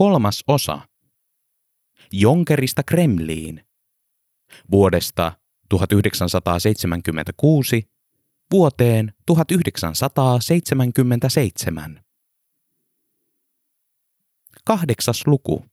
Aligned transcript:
kolmas 0.00 0.44
osa. 0.46 0.80
Jonkerista 2.12 2.82
Kremliin. 2.82 3.64
Vuodesta 4.70 5.32
1976 5.68 7.90
vuoteen 8.50 9.12
1977. 9.26 12.04
Kahdeksas 14.64 15.26
luku. 15.26 15.66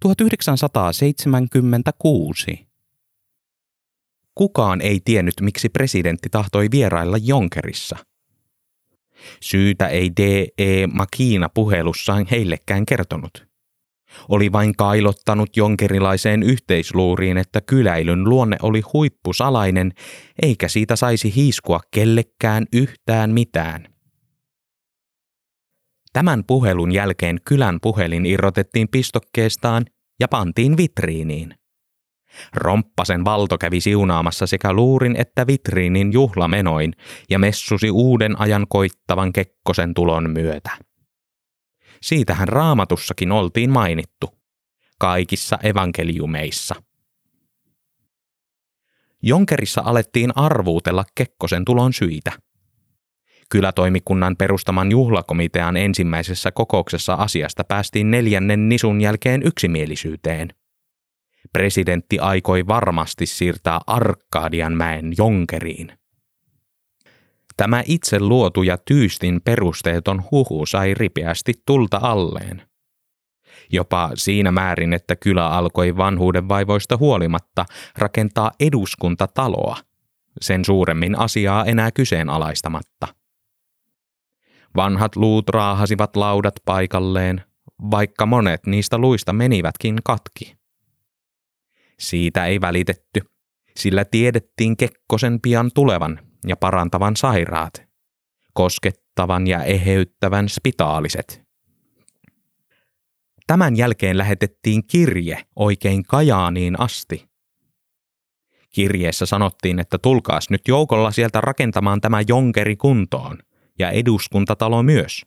1976. 0.00 2.66
Kukaan 4.34 4.80
ei 4.80 5.00
tiennyt, 5.04 5.34
miksi 5.40 5.68
presidentti 5.68 6.28
tahtoi 6.28 6.68
vierailla 6.70 7.16
Jonkerissa. 7.22 7.96
Syytä 9.40 9.88
ei 9.88 10.10
D.E. 10.16 10.86
Makina 10.86 11.48
puhelussaan 11.48 12.26
heillekään 12.30 12.86
kertonut. 12.86 13.46
Oli 14.28 14.52
vain 14.52 14.76
kailottanut 14.76 15.56
jonkerilaiseen 15.56 16.42
yhteisluuriin, 16.42 17.38
että 17.38 17.60
kyläilyn 17.60 18.24
luonne 18.24 18.56
oli 18.62 18.80
huippusalainen, 18.92 19.92
eikä 20.42 20.68
siitä 20.68 20.96
saisi 20.96 21.34
hiiskua 21.36 21.80
kellekään 21.90 22.66
yhtään 22.72 23.30
mitään. 23.30 23.88
Tämän 26.12 26.44
puhelun 26.46 26.92
jälkeen 26.92 27.38
kylän 27.44 27.78
puhelin 27.82 28.26
irrotettiin 28.26 28.88
pistokkeestaan 28.88 29.84
ja 30.20 30.28
pantiin 30.28 30.76
vitriiniin. 30.76 31.54
Romppasen 32.54 33.24
valto 33.24 33.58
kävi 33.58 33.80
siunaamassa 33.80 34.46
sekä 34.46 34.72
luurin 34.72 35.16
että 35.16 35.46
vitriinin 35.46 36.12
juhlamenoin 36.12 36.92
ja 37.30 37.38
messusi 37.38 37.90
uuden 37.90 38.40
ajan 38.40 38.66
koittavan 38.68 39.32
Kekkosen 39.32 39.94
tulon 39.94 40.30
myötä. 40.30 40.70
Siitähän 42.02 42.48
raamatussakin 42.48 43.32
oltiin 43.32 43.70
mainittu. 43.70 44.26
Kaikissa 44.98 45.58
evankeliumeissa. 45.62 46.74
Jonkerissa 49.22 49.82
alettiin 49.84 50.32
arvuutella 50.36 51.04
Kekkosen 51.14 51.64
tulon 51.64 51.92
syitä. 51.92 52.32
Kylätoimikunnan 53.48 54.36
perustaman 54.36 54.90
juhlakomitean 54.90 55.76
ensimmäisessä 55.76 56.50
kokouksessa 56.50 57.14
asiasta 57.14 57.64
päästiin 57.64 58.10
neljännen 58.10 58.68
nisun 58.68 59.00
jälkeen 59.00 59.42
yksimielisyyteen. 59.42 60.48
Presidentti 61.54 62.18
aikoi 62.18 62.66
varmasti 62.66 63.26
siirtää 63.26 63.80
Arkadianmäen 63.86 65.12
Jonkeriin– 65.18 65.92
Tämä 67.56 67.82
itse 67.86 68.20
luotu 68.20 68.62
ja 68.62 68.78
tyystin 68.78 69.40
perusteeton 69.44 70.22
huhu 70.30 70.66
sai 70.66 70.94
ripeästi 70.94 71.52
tulta 71.66 71.98
alleen. 72.02 72.62
Jopa 73.72 74.10
siinä 74.14 74.52
määrin, 74.52 74.92
että 74.92 75.16
kylä 75.16 75.48
alkoi 75.48 75.96
vanhuuden 75.96 76.48
vaivoista 76.48 76.96
huolimatta 76.96 77.64
rakentaa 77.98 78.50
eduskuntataloa, 78.60 79.76
sen 80.40 80.64
suuremmin 80.64 81.18
asiaa 81.18 81.64
enää 81.64 81.90
kyseenalaistamatta. 81.90 83.06
Vanhat 84.76 85.16
luut 85.16 85.48
raahasivat 85.48 86.16
laudat 86.16 86.54
paikalleen, 86.64 87.42
vaikka 87.90 88.26
monet 88.26 88.66
niistä 88.66 88.98
luista 88.98 89.32
menivätkin 89.32 89.98
katki. 90.04 90.63
Siitä 91.98 92.46
ei 92.46 92.60
välitetty, 92.60 93.20
sillä 93.76 94.04
tiedettiin 94.04 94.76
Kekkosen 94.76 95.40
pian 95.40 95.70
tulevan 95.74 96.20
ja 96.46 96.56
parantavan 96.56 97.16
sairaat, 97.16 97.82
koskettavan 98.52 99.46
ja 99.46 99.64
eheyttävän 99.64 100.48
spitaaliset. 100.48 101.44
Tämän 103.46 103.76
jälkeen 103.76 104.18
lähetettiin 104.18 104.86
kirje 104.86 105.42
oikein 105.56 106.02
Kajaaniin 106.02 106.80
asti. 106.80 107.28
Kirjeessä 108.70 109.26
sanottiin, 109.26 109.78
että 109.78 109.98
tulkaas 109.98 110.50
nyt 110.50 110.62
joukolla 110.68 111.10
sieltä 111.10 111.40
rakentamaan 111.40 112.00
tämä 112.00 112.20
jonkeri 112.28 112.76
kuntoon, 112.76 113.38
ja 113.78 113.90
eduskuntatalo 113.90 114.82
myös. 114.82 115.22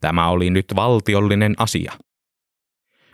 Tämä 0.00 0.28
oli 0.28 0.50
nyt 0.50 0.66
valtiollinen 0.76 1.54
asia. 1.58 1.92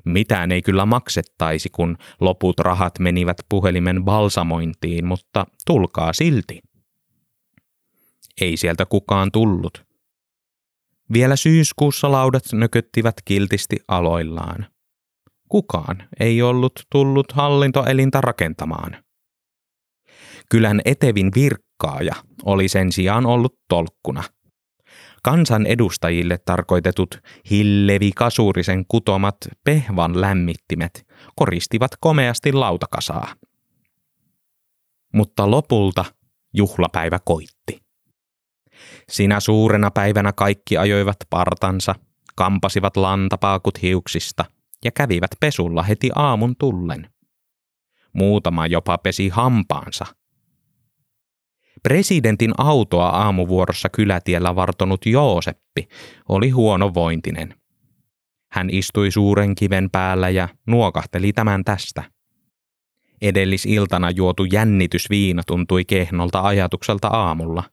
Mitään 0.04 0.52
ei 0.52 0.62
kyllä 0.62 0.86
maksettaisi, 0.86 1.68
kun 1.70 1.96
loput 2.20 2.60
rahat 2.60 2.98
menivät 2.98 3.36
puhelimen 3.48 4.04
balsamointiin, 4.04 5.06
mutta 5.06 5.46
tulkaa 5.66 6.12
silti. 6.12 6.60
Ei 8.40 8.56
sieltä 8.56 8.86
kukaan 8.86 9.32
tullut. 9.32 9.84
Vielä 11.12 11.36
syyskuussa 11.36 12.12
laudat 12.12 12.42
nököttivät 12.52 13.14
kiltisti 13.24 13.76
aloillaan. 13.88 14.66
Kukaan 15.48 16.08
ei 16.20 16.42
ollut 16.42 16.72
tullut 16.92 17.32
hallintoelintä 17.32 18.20
rakentamaan. 18.20 19.04
Kylän 20.50 20.80
etevin 20.84 21.30
virkkaaja 21.34 22.14
oli 22.44 22.68
sen 22.68 22.92
sijaan 22.92 23.26
ollut 23.26 23.58
tolkkuna. 23.68 24.22
Kansan 25.24 25.66
edustajille 25.66 26.38
tarkoitetut 26.38 27.18
Hillevi 27.50 28.10
Kasurisen 28.16 28.84
kutomat 28.88 29.36
pehvan 29.64 30.20
lämmittimet 30.20 31.06
koristivat 31.36 31.90
komeasti 32.00 32.52
lautakasaa. 32.52 33.34
Mutta 35.14 35.50
lopulta 35.50 36.04
juhlapäivä 36.54 37.18
koitti. 37.24 37.82
Sinä 39.10 39.40
suurena 39.40 39.90
päivänä 39.90 40.32
kaikki 40.32 40.76
ajoivat 40.76 41.16
partansa, 41.30 41.94
kampasivat 42.34 42.96
lantapaakut 42.96 43.82
hiuksista 43.82 44.44
ja 44.84 44.90
kävivät 44.90 45.30
pesulla 45.40 45.82
heti 45.82 46.10
aamun 46.14 46.54
tullen. 46.58 47.10
Muutama 48.12 48.66
jopa 48.66 48.98
pesi 48.98 49.28
hampaansa. 49.28 50.06
Presidentin 51.82 52.52
autoa 52.58 53.08
aamuvuorossa 53.08 53.88
kylätiellä 53.88 54.56
vartonut 54.56 55.06
Jooseppi 55.06 55.88
oli 56.28 56.50
huonovointinen. 56.50 57.54
Hän 58.52 58.70
istui 58.70 59.10
suuren 59.10 59.54
kiven 59.54 59.90
päällä 59.90 60.28
ja 60.28 60.48
nuokahteli 60.66 61.32
tämän 61.32 61.64
tästä. 61.64 62.04
Edellisiltana 63.22 64.10
juotu 64.10 64.44
jännitysviina 64.44 65.42
tuntui 65.46 65.84
kehnolta 65.84 66.40
ajatukselta 66.40 67.08
aamulla– 67.08 67.62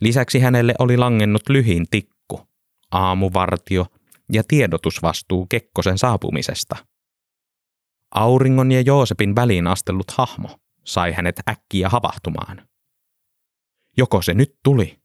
Lisäksi 0.00 0.40
hänelle 0.40 0.74
oli 0.78 0.96
langennut 0.96 1.48
lyhin 1.48 1.86
tikku, 1.90 2.40
aamuvartio 2.90 3.86
ja 4.32 4.42
tiedotusvastuu 4.48 5.46
Kekkosen 5.46 5.98
saapumisesta. 5.98 6.76
Auringon 8.14 8.72
ja 8.72 8.80
Joosepin 8.80 9.36
väliin 9.36 9.66
astellut 9.66 10.10
hahmo 10.10 10.48
sai 10.84 11.12
hänet 11.12 11.40
äkkiä 11.48 11.88
havahtumaan. 11.88 12.68
Joko 13.96 14.22
se 14.22 14.34
nyt 14.34 14.54
tuli? 14.62 14.98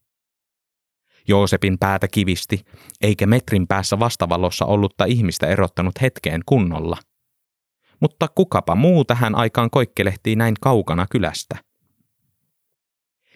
Joosepin 1.28 1.78
päätä 1.78 2.08
kivisti, 2.08 2.64
eikä 3.00 3.26
metrin 3.26 3.66
päässä 3.66 3.98
vastavalossa 3.98 4.64
ollutta 4.64 5.04
ihmistä 5.04 5.46
erottanut 5.46 6.00
hetkeen 6.00 6.40
kunnolla. 6.46 6.96
Mutta 8.00 8.28
kukapa 8.28 8.74
muu 8.74 9.04
tähän 9.04 9.34
aikaan 9.34 9.70
koikkelehtii 9.70 10.36
näin 10.36 10.54
kaukana 10.60 11.06
kylästä– 11.10 11.56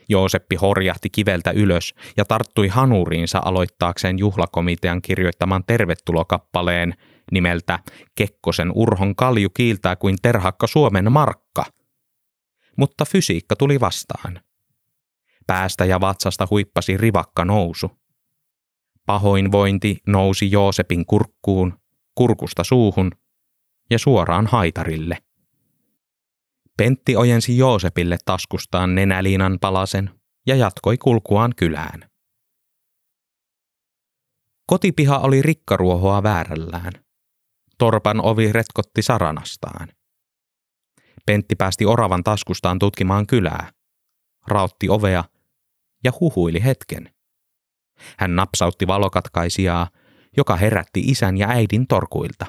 Jooseppi 0.09 0.56
horjahti 0.56 1.11
kiveltä 1.11 1.50
ylös 1.50 1.94
ja 2.17 2.25
tarttui 2.25 2.69
hanuriinsa 2.69 3.41
aloittaakseen 3.44 4.19
juhlakomitean 4.19 5.03
kirjoittaman 5.03 5.65
tervetulokappaleen 5.67 6.94
nimeltä 7.33 7.78
Kekkosen 8.15 8.73
Urhon 8.75 9.17
kalju 9.17 9.50
kiiltää 9.50 9.97
kuin 9.97 10.17
terhakka 10.23 10.67
Suomen 10.67 11.12
markka. 11.12 11.65
Mutta 12.77 13.05
fysiikka 13.05 13.56
tuli 13.56 13.81
vastaan. 13.81 14.41
Päästä 15.47 15.84
ja 15.84 16.01
vatsasta 16.01 16.47
huippasi 16.51 16.97
rivakka 16.97 17.45
nousu. 17.45 17.91
Pahoinvointi 19.07 19.99
nousi 20.07 20.51
Joosepin 20.51 21.06
kurkkuun, 21.06 21.79
kurkusta 22.15 22.65
suuhun 22.65 23.11
ja 23.91 23.99
suoraan 23.99 24.47
haitarille. 24.47 25.19
Pentti 26.76 27.17
ojensi 27.17 27.59
Joosepille 27.59 28.19
taskustaan 28.25 28.94
nenäliinan 28.94 29.59
palasen 29.61 30.11
ja 30.47 30.56
jatkoi 30.56 30.99
kulkuaan 30.99 31.53
kylään. 31.56 32.11
Kotipiha 34.67 35.19
oli 35.19 35.43
rikkaruohoa 35.43 36.23
väärällään. 36.23 36.93
Torpan 37.79 38.20
ovi 38.20 38.53
retkotti 38.53 39.03
saranastaan. 39.03 39.88
Pentti 41.26 41.56
päästi 41.56 41.85
oravan 41.87 42.25
taskustaan 42.25 42.79
tutkimaan 42.79 43.26
kylää, 43.26 43.73
rautti 44.47 44.88
ovea 44.88 45.25
ja 46.04 46.12
huhuili 46.20 46.64
hetken. 46.64 47.14
Hän 48.19 48.37
napsautti 48.37 48.87
valokatkaisijaa, 48.87 49.88
joka 50.37 50.56
herätti 50.56 51.00
isän 51.00 51.37
ja 51.37 51.48
äidin 51.48 51.87
torkuilta. 51.87 52.46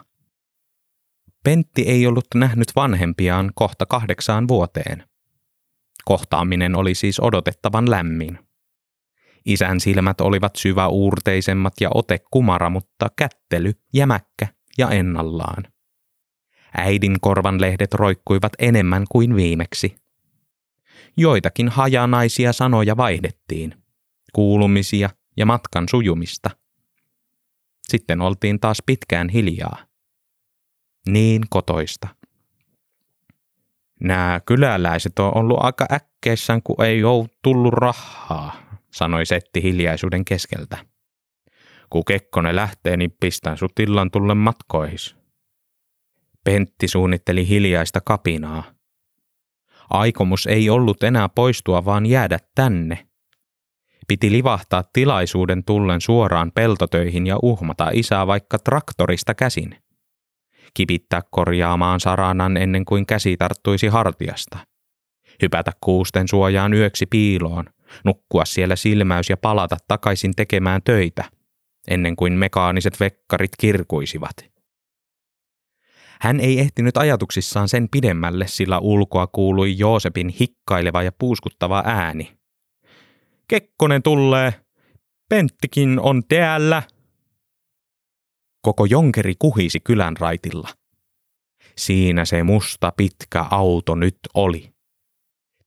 Pentti 1.43 1.81
ei 1.81 2.07
ollut 2.07 2.25
nähnyt 2.35 2.67
vanhempiaan 2.75 3.51
kohta 3.55 3.85
kahdeksaan 3.85 4.47
vuoteen. 4.47 5.03
Kohtaaminen 6.05 6.75
oli 6.75 6.95
siis 6.95 7.19
odotettavan 7.19 7.89
lämmin. 7.89 8.39
Isän 9.45 9.79
silmät 9.79 10.21
olivat 10.21 10.55
syvä 10.55 10.87
uurteisemmat 10.87 11.73
ja 11.81 11.89
ote 11.93 12.19
kumara, 12.31 12.69
mutta 12.69 13.07
kättely 13.15 13.73
jämäkkä 13.93 14.47
ja 14.77 14.89
ennallaan. 14.89 15.63
Äidin 16.77 17.15
korvan 17.21 17.61
lehdet 17.61 17.93
roikkuivat 17.93 18.53
enemmän 18.59 19.05
kuin 19.09 19.35
viimeksi. 19.35 19.95
Joitakin 21.17 21.69
hajanaisia 21.69 22.53
sanoja 22.53 22.97
vaihdettiin, 22.97 23.73
kuulumisia 24.33 25.09
ja 25.37 25.45
matkan 25.45 25.85
sujumista. 25.89 26.49
Sitten 27.87 28.21
oltiin 28.21 28.59
taas 28.59 28.77
pitkään 28.85 29.29
hiljaa. 29.29 29.77
Niin 31.09 31.43
kotoista. 31.49 32.07
Nämä 33.99 34.41
kyläläiset 34.45 35.19
on 35.19 35.37
ollut 35.37 35.57
aika 35.61 35.85
äkkeissään, 35.91 36.63
kun 36.63 36.83
ei 36.85 37.03
ole 37.03 37.27
tullut 37.43 37.73
rahaa, 37.73 38.55
sanoi 38.91 39.25
Setti 39.25 39.63
hiljaisuuden 39.63 40.25
keskeltä. 40.25 40.77
Kun 41.89 42.05
Kekkonen 42.05 42.55
lähtee, 42.55 42.97
niin 42.97 43.15
pistän 43.19 43.57
sut 43.57 43.79
illan 43.79 44.11
tulle 44.11 44.35
matkoihis. 44.35 45.15
Pentti 46.43 46.87
suunnitteli 46.87 47.47
hiljaista 47.47 48.01
kapinaa. 48.01 48.76
Aikomus 49.89 50.47
ei 50.47 50.69
ollut 50.69 51.03
enää 51.03 51.29
poistua, 51.29 51.85
vaan 51.85 52.05
jäädä 52.05 52.39
tänne. 52.55 53.07
Piti 54.07 54.31
livahtaa 54.31 54.83
tilaisuuden 54.93 55.63
tullen 55.63 56.01
suoraan 56.01 56.51
peltotöihin 56.55 57.27
ja 57.27 57.39
uhmata 57.41 57.89
isää 57.93 58.27
vaikka 58.27 58.59
traktorista 58.59 59.33
käsin. 59.33 59.75
Kipittää 60.73 61.21
korjaamaan 61.31 61.99
saranan 61.99 62.57
ennen 62.57 62.85
kuin 62.85 63.05
käsi 63.05 63.37
tarttuisi 63.37 63.87
hartiasta. 63.87 64.57
Hypätä 65.41 65.71
kuusten 65.81 66.27
suojaan 66.27 66.73
yöksi 66.73 67.05
piiloon, 67.05 67.65
nukkua 68.05 68.45
siellä 68.45 68.75
silmäys 68.75 69.29
ja 69.29 69.37
palata 69.37 69.77
takaisin 69.87 70.33
tekemään 70.35 70.81
töitä, 70.83 71.23
ennen 71.87 72.15
kuin 72.15 72.33
mekaaniset 72.33 72.99
vekkarit 72.99 73.51
kirkuisivat. 73.59 74.56
Hän 76.21 76.39
ei 76.39 76.59
ehtinyt 76.59 76.97
ajatuksissaan 76.97 77.69
sen 77.69 77.89
pidemmälle, 77.89 78.47
sillä 78.47 78.79
ulkoa 78.79 79.27
kuului 79.27 79.77
Joosepin 79.77 80.29
hikkaileva 80.29 81.03
ja 81.03 81.11
puuskuttava 81.11 81.83
ääni. 81.85 82.37
Kekkonen 83.47 84.03
tulee! 84.03 84.53
Penttikin 85.29 85.99
on 85.99 86.23
täällä! 86.29 86.83
Koko 88.61 88.85
jonkeri 88.85 89.33
kuhisi 89.39 89.79
kylän 89.79 90.17
raitilla. 90.17 90.69
Siinä 91.77 92.25
se 92.25 92.43
musta 92.43 92.93
pitkä 92.97 93.45
auto 93.51 93.95
nyt 93.95 94.17
oli. 94.33 94.71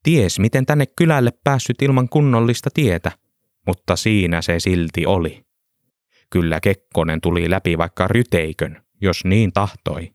Ties, 0.02 0.38
miten 0.38 0.66
tänne 0.66 0.86
kylälle 0.86 1.30
päässyt 1.44 1.82
ilman 1.82 2.08
kunnollista 2.08 2.70
tietä, 2.74 3.12
mutta 3.66 3.96
siinä 3.96 4.42
se 4.42 4.60
silti 4.60 5.06
oli. 5.06 5.42
Kyllä 6.30 6.60
Kekkonen 6.60 7.20
tuli 7.20 7.50
läpi 7.50 7.78
vaikka 7.78 8.08
ryteikön, 8.08 8.82
jos 9.00 9.24
niin 9.24 9.52
tahtoi. 9.52 10.12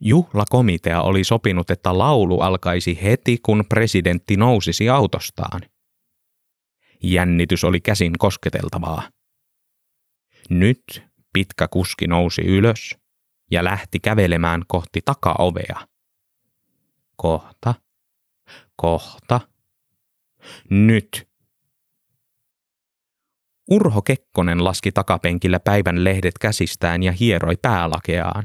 Juhlakomitea 0.00 1.02
oli 1.02 1.24
sopinut, 1.24 1.70
että 1.70 1.98
laulu 1.98 2.40
alkaisi 2.40 3.02
heti, 3.02 3.38
kun 3.42 3.64
presidentti 3.68 4.36
nousisi 4.36 4.88
autostaan. 4.88 5.60
Jännitys 7.02 7.64
oli 7.64 7.80
käsin 7.80 8.12
kosketeltavaa. 8.18 9.02
Nyt 10.50 11.02
pitkä 11.32 11.68
kuski 11.68 12.06
nousi 12.06 12.42
ylös 12.42 12.96
ja 13.50 13.64
lähti 13.64 14.00
kävelemään 14.00 14.62
kohti 14.68 15.00
takaovea. 15.04 15.88
Kohta, 17.16 17.74
kohta, 18.76 19.40
nyt. 20.70 21.28
Urho 23.70 24.02
Kekkonen 24.02 24.64
laski 24.64 24.92
takapenkillä 24.92 25.60
päivän 25.60 26.04
lehdet 26.04 26.38
käsistään 26.38 27.02
ja 27.02 27.12
hieroi 27.12 27.56
päälakeaan. 27.62 28.44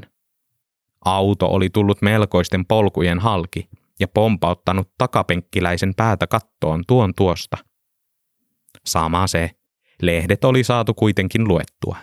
Auto 1.04 1.46
oli 1.46 1.70
tullut 1.70 2.02
melkoisten 2.02 2.66
polkujen 2.66 3.18
halki 3.18 3.68
ja 4.00 4.08
pompauttanut 4.08 4.90
takapenkkiläisen 4.98 5.94
päätä 5.94 6.26
kattoon 6.26 6.84
tuon 6.86 7.14
tuosta. 7.16 7.56
Sama 8.86 9.26
se, 9.26 9.50
lehdet 10.02 10.44
oli 10.44 10.64
saatu 10.64 10.94
kuitenkin 10.94 11.48
luettua. 11.48 11.96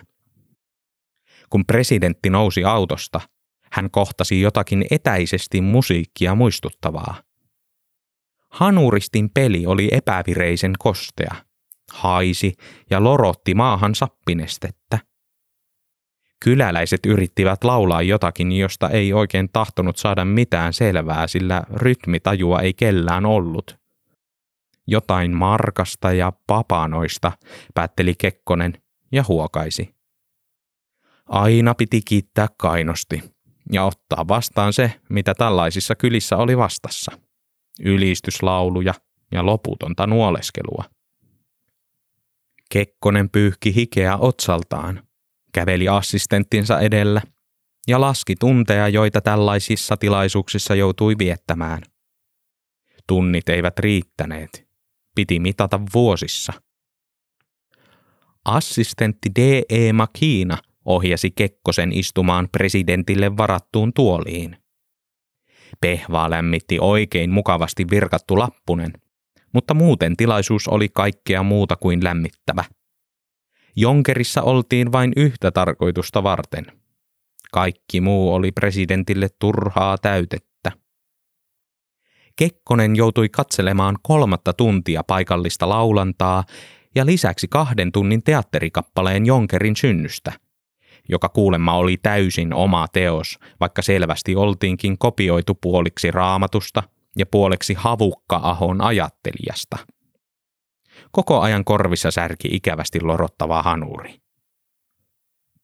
Kun 1.50 1.66
presidentti 1.66 2.30
nousi 2.30 2.64
autosta, 2.64 3.20
hän 3.72 3.90
kohtasi 3.90 4.40
jotakin 4.40 4.84
etäisesti 4.90 5.60
musiikkia 5.60 6.34
muistuttavaa. 6.34 7.22
Hanuristin 8.50 9.30
peli 9.30 9.66
oli 9.66 9.88
epävireisen 9.92 10.72
kostea, 10.78 11.34
haisi 11.92 12.52
ja 12.90 13.04
lorotti 13.04 13.54
maahan 13.54 13.94
sappinestettä. 13.94 14.98
Kyläläiset 16.44 17.06
yrittivät 17.06 17.64
laulaa 17.64 18.02
jotakin, 18.02 18.52
josta 18.52 18.88
ei 18.88 19.12
oikein 19.12 19.48
tahtonut 19.52 19.96
saada 19.96 20.24
mitään 20.24 20.72
selvää, 20.72 21.26
sillä 21.26 21.62
rytmitajua 21.72 22.60
ei 22.60 22.74
kellään 22.74 23.26
ollut. 23.26 23.78
Jotain 24.86 25.36
markasta 25.36 26.12
ja 26.12 26.32
papanoista, 26.46 27.32
päätteli 27.74 28.14
Kekkonen 28.18 28.82
ja 29.12 29.24
huokaisi. 29.28 29.94
Aina 31.26 31.74
piti 31.74 32.02
kiittää 32.02 32.48
kainosti 32.56 33.22
ja 33.72 33.84
ottaa 33.84 34.28
vastaan 34.28 34.72
se, 34.72 35.00
mitä 35.08 35.34
tällaisissa 35.34 35.94
kylissä 35.94 36.36
oli 36.36 36.56
vastassa. 36.56 37.12
Ylistyslauluja 37.80 38.94
ja 39.32 39.46
loputonta 39.46 40.06
nuoleskelua. 40.06 40.84
Kekkonen 42.70 43.30
pyyhki 43.30 43.74
hikeä 43.74 44.16
otsaltaan 44.16 45.07
käveli 45.58 45.88
assistenttinsa 45.88 46.80
edellä 46.80 47.22
ja 47.88 48.00
laski 48.00 48.36
tunteja, 48.36 48.88
joita 48.88 49.20
tällaisissa 49.20 49.96
tilaisuuksissa 49.96 50.74
joutui 50.74 51.14
viettämään. 51.18 51.82
Tunnit 53.06 53.48
eivät 53.48 53.78
riittäneet. 53.78 54.68
Piti 55.14 55.40
mitata 55.40 55.80
vuosissa. 55.94 56.52
Assistentti 58.44 59.30
D.E. 59.40 59.92
Makina 59.92 60.58
ohjasi 60.84 61.30
Kekkosen 61.30 61.92
istumaan 61.92 62.48
presidentille 62.52 63.36
varattuun 63.36 63.92
tuoliin. 63.92 64.56
Pehvaa 65.80 66.30
lämmitti 66.30 66.78
oikein 66.80 67.30
mukavasti 67.30 67.86
virkattu 67.90 68.38
lappunen, 68.38 68.92
mutta 69.52 69.74
muuten 69.74 70.16
tilaisuus 70.16 70.68
oli 70.68 70.88
kaikkea 70.88 71.42
muuta 71.42 71.76
kuin 71.76 72.04
lämmittävä– 72.04 72.64
Jonkerissa 73.80 74.42
oltiin 74.42 74.92
vain 74.92 75.12
yhtä 75.16 75.50
tarkoitusta 75.50 76.22
varten. 76.22 76.66
Kaikki 77.52 78.00
muu 78.00 78.34
oli 78.34 78.52
presidentille 78.52 79.28
turhaa 79.38 79.98
täytettä. 79.98 80.72
Kekkonen 82.36 82.96
joutui 82.96 83.28
katselemaan 83.28 83.96
kolmatta 84.02 84.52
tuntia 84.52 85.04
paikallista 85.04 85.68
laulantaa 85.68 86.44
ja 86.94 87.06
lisäksi 87.06 87.48
kahden 87.48 87.92
tunnin 87.92 88.22
teatterikappaleen 88.22 89.26
Jonkerin 89.26 89.76
synnystä, 89.76 90.32
joka 91.08 91.28
kuulemma 91.28 91.74
oli 91.74 91.96
täysin 91.96 92.54
oma 92.54 92.88
teos, 92.92 93.38
vaikka 93.60 93.82
selvästi 93.82 94.36
oltiinkin 94.36 94.98
kopioitu 94.98 95.54
puoliksi 95.54 96.10
raamatusta 96.10 96.82
ja 97.16 97.26
puoleksi 97.26 97.74
Havukka-ahon 97.74 98.80
ajattelijasta– 98.80 99.78
Koko 101.10 101.40
ajan 101.40 101.64
korvissa 101.64 102.10
särki 102.10 102.48
ikävästi 102.52 103.00
lorottava 103.00 103.62
hanuri. 103.62 104.14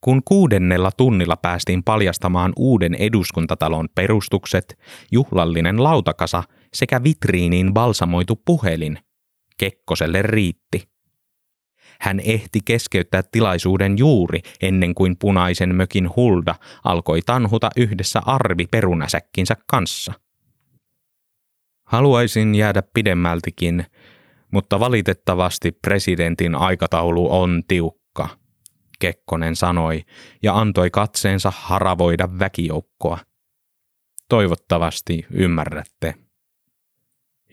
Kun 0.00 0.22
kuudennella 0.24 0.90
tunnilla 0.96 1.36
päästiin 1.36 1.82
paljastamaan 1.82 2.52
uuden 2.56 2.94
eduskuntatalon 2.94 3.88
perustukset, 3.94 4.78
juhlallinen 5.12 5.82
lautakasa 5.82 6.42
sekä 6.74 7.02
vitriiniin 7.02 7.74
balsamoitu 7.74 8.42
puhelin, 8.44 8.98
Kekkoselle 9.56 10.22
riitti. 10.22 10.88
Hän 12.00 12.20
ehti 12.20 12.60
keskeyttää 12.64 13.22
tilaisuuden 13.22 13.98
juuri 13.98 14.40
ennen 14.62 14.94
kuin 14.94 15.16
punaisen 15.18 15.74
mökin 15.74 16.10
Hulda 16.16 16.54
alkoi 16.84 17.22
tanhuta 17.22 17.70
yhdessä 17.76 18.22
Arvi 18.26 18.66
perunäsäkkinsä 18.66 19.56
kanssa. 19.66 20.12
Haluaisin 21.84 22.54
jäädä 22.54 22.82
pidemmältikin, 22.94 23.86
mutta 24.54 24.80
valitettavasti 24.80 25.72
presidentin 25.72 26.54
aikataulu 26.54 27.32
on 27.40 27.62
tiukka, 27.68 28.28
Kekkonen 28.98 29.56
sanoi 29.56 30.02
ja 30.42 30.58
antoi 30.58 30.90
katseensa 30.90 31.52
haravoida 31.56 32.28
väkijoukkoa. 32.38 33.18
Toivottavasti 34.28 35.26
ymmärrätte. 35.30 36.14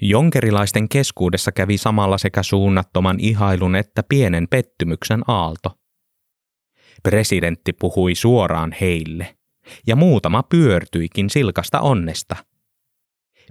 Jonkerilaisten 0.02 0.90
keskuudessa 0.90 1.52
kävi 1.52 1.78
samalla 1.78 2.18
sekä 2.18 2.44
suunnattoman 2.44 3.20
ihailun 3.20 3.76
että 3.76 4.04
pienen 4.10 4.48
pettymyksen 4.50 5.22
aalto. 5.28 5.72
Presidentti 7.04 7.74
puhui 7.74 8.16
suoraan 8.16 8.76
heille, 8.82 9.38
ja 9.88 9.96
muutama 9.96 10.44
pyörtyikin 10.44 11.30
silkasta 11.30 11.80
onnesta– 11.80 12.36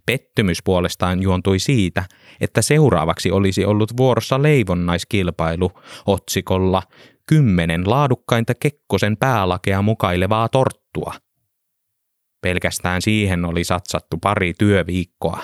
Pettymys 0.07 0.63
puolestaan 0.65 1.23
juontui 1.23 1.59
siitä, 1.59 2.05
että 2.41 2.63
seuraavaksi 2.63 3.31
olisi 3.31 3.65
ollut 3.65 3.97
vuorossa 3.97 4.43
leivonnaiskilpailu 4.43 5.73
otsikolla 6.07 6.83
kymmenen 7.27 7.91
laadukkainta 7.91 8.55
Kekkosen 8.55 9.17
päälakea 9.17 9.83
mukailevaa 9.83 10.49
torttua. 10.49 11.15
Pelkästään 12.43 13.03
siihen 13.03 13.45
oli 13.45 13.65
satsattu 13.65 14.17
pari 14.17 14.55
työviikkoa. 14.59 15.43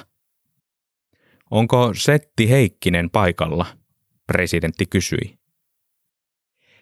Onko 1.51 1.93
Setti 1.95 2.51
Heikkinen 2.51 3.11
paikalla? 3.11 3.67
Presidentti 4.27 4.87
kysyi. 4.87 5.39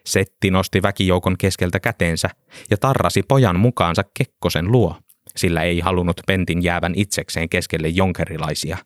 Setti 0.05 0.51
nosti 0.51 0.81
väkijoukon 0.81 1.37
keskeltä 1.37 1.79
käteensä 1.79 2.29
ja 2.69 2.77
tarrasi 2.77 3.23
pojan 3.23 3.59
mukaansa 3.59 4.03
Kekkosen 4.17 4.71
luo, 4.71 4.95
sillä 5.37 5.63
ei 5.63 5.79
halunnut 5.79 6.21
Pentin 6.27 6.63
jäävän 6.63 6.93
itsekseen 6.95 7.49
keskelle 7.49 7.87
jonkerilaisia. 7.87 8.77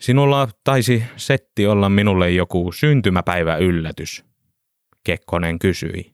Sinulla 0.00 0.48
taisi 0.64 1.04
Setti 1.16 1.66
olla 1.66 1.88
minulle 1.88 2.30
joku 2.30 2.72
syntymäpäivä 2.72 3.56
yllätys, 3.56 4.24
Kekkonen 5.04 5.58
kysyi. 5.58 6.12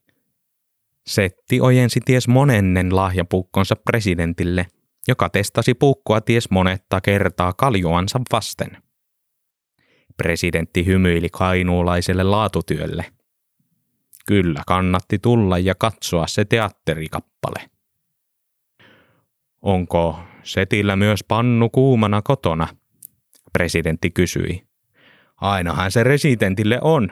Setti 1.06 1.60
ojensi 1.60 2.00
ties 2.04 2.28
monennen 2.28 2.96
lahjapukkonsa 2.96 3.76
presidentille, 3.76 4.66
joka 5.08 5.28
testasi 5.28 5.74
puukkoa 5.74 6.20
ties 6.20 6.50
monetta 6.50 7.00
kertaa 7.00 7.52
kaljoansa 7.52 8.20
vasten. 8.32 8.82
Presidentti 10.16 10.86
hymyili 10.86 11.28
kainuulaiselle 11.32 12.22
laatutyölle. 12.22 13.04
Kyllä 14.26 14.62
kannatti 14.66 15.18
tulla 15.18 15.58
ja 15.58 15.74
katsoa 15.74 16.26
se 16.26 16.44
teatterikappale. 16.44 17.70
Onko 19.62 20.20
Setillä 20.42 20.96
myös 20.96 21.24
pannu 21.28 21.68
kuumana 21.68 22.22
kotona? 22.22 22.68
Presidentti 23.52 24.10
kysyi. 24.10 24.62
Ainahan 25.36 25.90
se 25.90 26.04
residentille 26.04 26.78
on, 26.82 27.08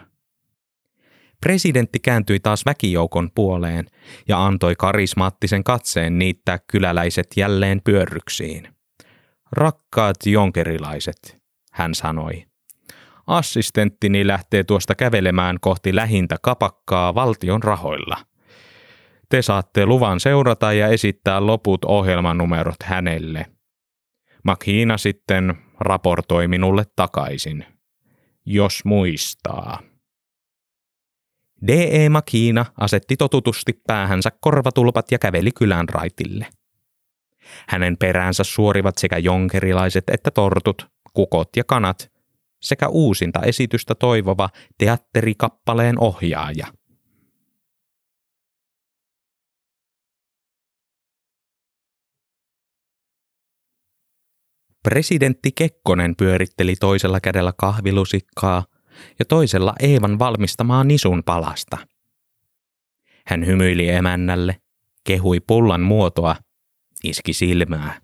Presidentti 1.41 1.99
kääntyi 1.99 2.41
taas 2.41 2.67
väkijoukon 2.67 3.31
puoleen 3.35 3.87
ja 4.29 4.47
antoi 4.47 4.75
karismaattisen 4.79 5.65
katseen 5.65 6.19
niittää 6.19 6.59
kyläläiset 6.59 7.27
jälleen 7.37 7.81
pyörryksiin. 7.85 8.69
Rakkaat 9.53 10.17
jonkerilaiset, 10.27 11.39
hän 11.73 11.95
sanoi. 11.95 12.45
Assistenttini 13.27 14.27
lähtee 14.27 14.65
tuosta 14.65 14.95
kävelemään 14.95 15.57
kohti 15.61 15.97
lähintä 15.97 16.37
kapakkaa 16.43 17.15
valtion 17.15 17.63
rahoilla. 17.63 18.17
Te 19.29 19.43
saatte 19.43 19.87
luvan 19.87 20.21
seurata 20.21 20.73
ja 20.73 20.89
esittää 20.89 21.47
loput 21.47 21.85
ohjelmanumerot 21.85 22.83
hänelle. 22.85 23.47
Makhiina 24.45 24.99
sitten 24.99 25.55
raportoi 25.81 26.49
minulle 26.49 26.85
takaisin, 26.97 27.67
jos 28.45 28.85
muistaa. 28.85 29.83
D.E. 31.67 32.09
Makina 32.09 32.67
asetti 32.81 33.17
totutusti 33.17 33.73
päähänsä 33.87 34.31
korvatulpat 34.41 35.13
ja 35.13 35.19
käveli 35.19 35.51
kylän 35.53 35.89
raitille. 35.89 36.47
Hänen 37.69 37.97
peräänsä 37.97 38.45
suorivat 38.45 38.99
sekä 38.99 39.19
jonkerilaiset 39.19 40.05
että 40.11 40.31
tortut, 40.31 40.87
kukot 41.13 41.49
ja 41.57 41.65
kanat, 41.65 42.11
sekä 42.63 42.89
uusinta 42.89 43.41
esitystä 43.43 43.95
toivova 43.95 44.49
teatterikappaleen 44.79 45.99
ohjaaja. 45.99 46.67
Presidentti 54.87 55.53
Kekkonen 55.53 56.17
pyöritteli 56.17 56.77
toisella 56.77 57.21
kädellä 57.21 57.53
kahvilusikkaa– 57.57 58.65
ja 59.19 59.25
toisella 59.25 59.75
Eevan 59.81 60.19
valmistamaa 60.19 60.85
nisun 60.85 61.23
palasta. 61.25 61.79
Hän 63.27 63.47
hymyili 63.47 63.89
emännälle, 63.89 64.61
kehui 65.05 65.41
pullan 65.41 65.81
muotoa, 65.81 66.37
iski 67.05 67.33
silmää. 67.33 68.01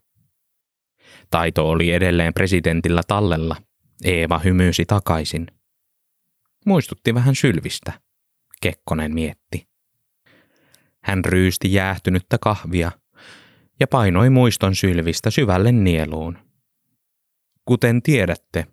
Taito 1.31 1.69
oli 1.71 1.93
edelleen 1.93 2.35
presidentillä 2.35 3.03
tallella. 3.09 3.57
Eeva 4.05 4.39
hymyisi 4.39 4.85
takaisin. 4.85 5.47
Muistutti 6.67 7.15
vähän 7.15 7.35
sylvistä, 7.35 7.93
Kekkonen 8.63 9.15
mietti. 9.15 9.69
Hän 11.05 11.25
ryysti 11.25 11.73
jäähtynyttä 11.73 12.39
kahvia 12.41 12.93
ja 13.81 13.87
painoi 13.87 14.31
muiston 14.31 14.75
sylvistä 14.75 15.31
syvälle 15.31 15.73
nieluun. 15.73 16.52
Kuten 17.65 18.03
tiedätte, 18.03 18.67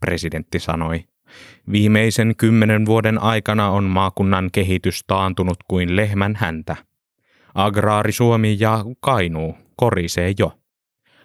presidentti 0.00 0.58
sanoi, 0.58 1.04
Viimeisen 1.72 2.36
kymmenen 2.36 2.86
vuoden 2.86 3.22
aikana 3.22 3.70
on 3.70 3.84
maakunnan 3.84 4.48
kehitys 4.52 5.04
taantunut 5.06 5.56
kuin 5.68 5.96
lehmän 5.96 6.36
häntä. 6.36 6.76
Agraari 7.54 8.12
Suomi 8.12 8.56
ja 8.60 8.84
Kainuu 9.00 9.54
korisee 9.76 10.32
jo. 10.38 10.52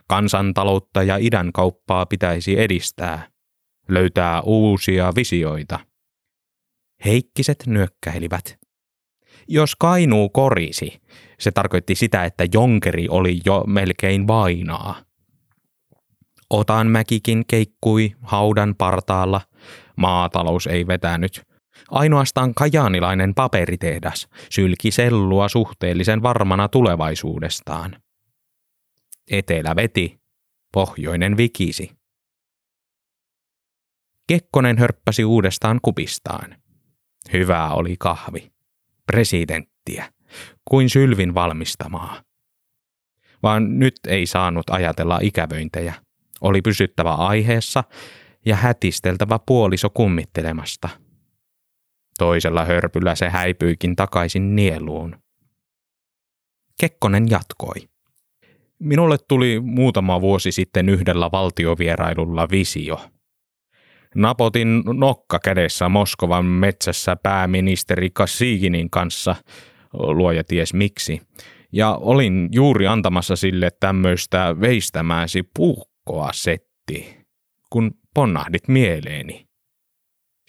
Kansantaloutta 0.08 1.04
ja 1.04 1.18
idän 1.18 1.52
kauppaa 1.52 2.06
pitäisi 2.06 2.60
edistää, 2.60 3.28
löytää 3.90 4.42
uusia 4.42 5.14
visioita. 5.16 5.80
Heikkiset 7.06 7.64
nyökkäilivät. 7.68 8.60
Jos 9.48 9.76
Kainuu 9.76 10.30
korisi, 10.30 11.02
se 11.40 11.52
tarkoitti 11.52 11.96
sitä, 11.96 12.26
että 12.26 12.46
Jonkeri 12.54 13.08
oli 13.10 13.40
jo 13.46 13.64
melkein 13.68 14.28
vainaa. 14.28 14.96
Otanmäkikin 16.50 17.44
keikkui 17.48 18.16
haudan 18.22 18.76
partaalla– 18.78 19.42
Maatalous 19.96 20.68
ei 20.68 20.88
vetänyt. 20.88 21.44
Ainoastaan 21.92 22.54
kajaanilainen 22.54 23.34
paperitehdas 23.34 24.28
sylki 24.52 24.92
sellua 24.92 25.50
suhteellisen 25.50 26.24
varmana 26.24 26.68
tulevaisuudestaan. 26.68 28.02
Etelä 29.32 29.76
veti, 29.76 30.20
pohjoinen 30.74 31.38
vikisi. 31.38 31.92
Kekkonen 34.28 34.78
hörppäsi 34.78 35.26
uudestaan 35.26 35.80
kupistaan. 35.82 36.56
Hyvää 37.34 37.74
oli 37.74 37.96
kahvi. 38.00 38.52
Presidenttiä, 39.06 40.14
kuin 40.66 40.90
sylvin 40.90 41.34
valmistamaa. 41.34 42.22
Vaan 43.44 43.80
nyt 43.80 43.96
ei 44.08 44.26
saanut 44.26 44.70
ajatella 44.70 45.20
ikävöintejä. 45.22 46.05
Oli 46.42 46.62
pysyttävä 46.62 47.14
aiheessa 47.14 47.84
ja 48.46 48.56
hätisteltävä 48.56 49.40
puoliso 49.46 49.90
kummittelemasta. 49.90 50.90
Toisella 52.18 52.66
hörpyllä 52.66 53.16
se 53.16 53.30
häipyikin 53.30 53.96
takaisin 53.96 54.56
nieluun. 54.56 55.16
Kekkonen 56.80 57.30
jatkoi. 57.30 57.76
Minulle 58.80 59.18
tuli 59.28 59.60
muutama 59.60 60.22
vuosi 60.22 60.52
sitten 60.52 60.90
yhdellä 60.90 61.30
valtiovierailulla 61.32 62.48
visio. 62.52 63.00
Napotin 64.16 64.84
nokka 64.94 65.40
kädessä 65.40 65.90
Moskovan 65.90 66.46
metsässä 66.46 67.16
pääministeri 67.16 68.10
Kasiginin 68.10 68.90
kanssa, 68.90 69.36
luoja 69.94 70.44
ties 70.44 70.74
miksi, 70.74 71.22
ja 71.72 71.96
olin 71.96 72.50
juuri 72.52 72.88
antamassa 72.88 73.36
sille 73.36 73.72
tämmöistä 73.80 74.56
veistämääsi 74.62 75.44
puukkoa 76.06 76.34
setti, 76.34 77.18
kun 77.70 77.92
ponnahdit 78.14 78.68
mieleeni. 78.68 79.48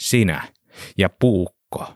Sinä 0.00 0.52
ja 0.98 1.10
puukko. 1.20 1.94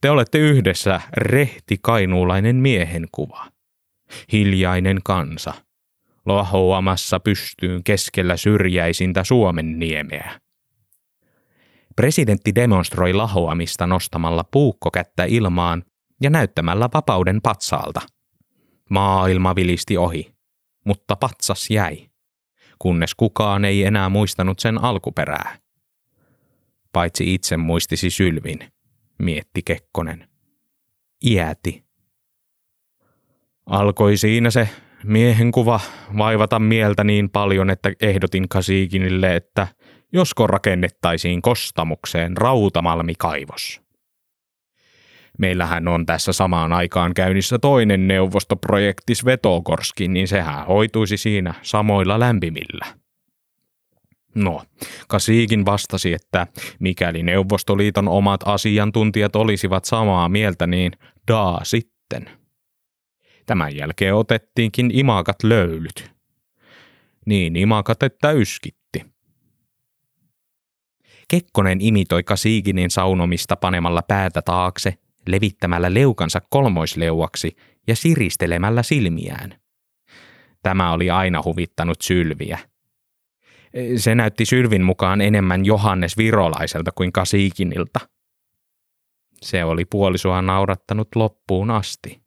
Te 0.00 0.10
olette 0.10 0.38
yhdessä 0.38 1.00
rehti 1.16 1.78
kainuulainen 1.82 2.56
miehen 2.56 3.06
kuva. 3.12 3.46
Hiljainen 4.32 5.00
kansa. 5.04 5.54
Lahoamassa 6.26 7.20
pystyyn 7.20 7.84
keskellä 7.84 8.36
syrjäisintä 8.36 9.24
Suomen 9.24 9.78
niemeä. 9.78 10.40
Presidentti 11.96 12.54
demonstroi 12.54 13.12
lahoamista 13.12 13.86
nostamalla 13.86 14.44
puukkokättä 14.50 15.24
ilmaan 15.24 15.84
ja 16.22 16.30
näyttämällä 16.30 16.88
vapauden 16.94 17.40
patsaalta. 17.42 18.00
Maailma 18.90 19.54
vilisti 19.54 19.96
ohi, 19.96 20.34
mutta 20.84 21.16
patsas 21.16 21.70
jäi 21.70 22.13
kunnes 22.78 23.14
kukaan 23.14 23.64
ei 23.64 23.84
enää 23.84 24.08
muistanut 24.08 24.58
sen 24.58 24.84
alkuperää. 24.84 25.58
Paitsi 26.92 27.34
itse 27.34 27.56
muistisi 27.56 28.10
Sylvin, 28.10 28.58
mietti 29.18 29.62
Kekkonen. 29.64 30.28
Iäti. 31.26 31.84
Alkoi 33.66 34.16
siinä 34.16 34.50
se 34.50 34.68
miehen 35.04 35.52
kuva 35.52 35.80
vaivata 36.18 36.58
mieltä 36.58 37.04
niin 37.04 37.30
paljon, 37.30 37.70
että 37.70 37.92
ehdotin 38.00 38.48
Kasikinille, 38.48 39.36
että 39.36 39.68
josko 40.12 40.46
rakennettaisiin 40.46 41.42
kostamukseen 41.42 42.36
rautamalmikaivos. 42.36 43.83
Meillähän 45.38 45.88
on 45.88 46.06
tässä 46.06 46.32
samaan 46.32 46.72
aikaan 46.72 47.14
käynnissä 47.14 47.58
toinen 47.58 48.08
neuvostoprojekti 48.08 49.14
Svetogorskin, 49.14 50.12
niin 50.12 50.28
sehän 50.28 50.66
hoituisi 50.66 51.16
siinä 51.16 51.54
samoilla 51.62 52.20
lämpimillä. 52.20 52.86
No, 54.34 54.62
Kasiikin 55.08 55.66
vastasi, 55.66 56.12
että 56.12 56.46
mikäli 56.80 57.22
Neuvostoliiton 57.22 58.08
omat 58.08 58.40
asiantuntijat 58.44 59.36
olisivat 59.36 59.84
samaa 59.84 60.28
mieltä, 60.28 60.66
niin 60.66 60.92
daa 61.28 61.60
sitten. 61.62 62.30
Tämän 63.46 63.76
jälkeen 63.76 64.14
otettiinkin 64.14 64.90
imakat 64.98 65.42
löylyt. 65.42 66.10
Niin 67.26 67.56
imakat, 67.56 68.02
että 68.02 68.32
yskitti. 68.32 69.04
Kekkonen 71.28 71.80
imitoi 71.80 72.22
Kasiikinin 72.22 72.90
saunomista 72.90 73.56
panemalla 73.56 74.02
päätä 74.02 74.42
taakse, 74.42 74.94
levittämällä 75.28 75.94
leukansa 75.94 76.40
kolmoisleuaksi 76.50 77.56
ja 77.86 77.96
siristelemällä 77.96 78.82
silmiään. 78.82 79.54
Tämä 80.62 80.92
oli 80.92 81.10
aina 81.10 81.42
huvittanut 81.44 82.00
Sylviä– 82.02 82.58
se 83.96 84.14
näytti 84.14 84.46
Sylvin 84.46 84.82
mukaan 84.82 85.20
enemmän 85.20 85.64
Johannes 85.64 86.16
Virolaiselta 86.16 86.92
kuin 86.92 87.12
Kasiikinilta. 87.12 88.00
Se 89.42 89.64
oli 89.64 89.84
puolisoa 89.84 90.42
naurattanut 90.42 91.08
loppuun 91.14 91.70
asti. 91.70 92.24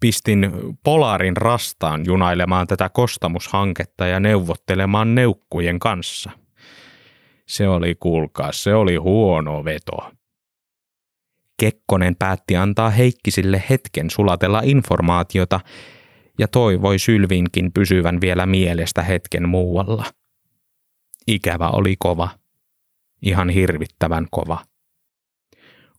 Pistin 0.00 0.52
Polarin 0.84 1.36
rastaan 1.36 2.06
junailemaan 2.06 2.66
tätä 2.66 2.88
kostamushanketta 2.88 4.06
ja 4.06 4.20
neuvottelemaan 4.20 5.14
neukkujen 5.14 5.78
kanssa. 5.78 6.30
Se 7.48 7.68
oli, 7.68 7.94
kuulkaa, 7.94 8.52
se 8.52 8.74
oli 8.74 8.96
huono 8.96 9.64
veto. 9.64 10.12
Kekkonen 11.60 12.16
päätti 12.16 12.56
antaa 12.56 12.90
Heikkisille 12.90 13.62
hetken 13.70 14.10
sulatella 14.10 14.60
informaatiota 14.64 15.60
ja 16.38 16.48
toivoi 16.48 16.98
Sylvinkin 16.98 17.72
pysyvän 17.72 18.20
vielä 18.20 18.46
mielestä 18.46 19.02
hetken 19.02 19.48
muualla. 19.48 20.04
Ikävä 21.26 21.68
oli 21.68 21.96
kova, 21.98 22.28
ihan 23.22 23.48
hirvittävän 23.48 24.26
kova. 24.30 24.58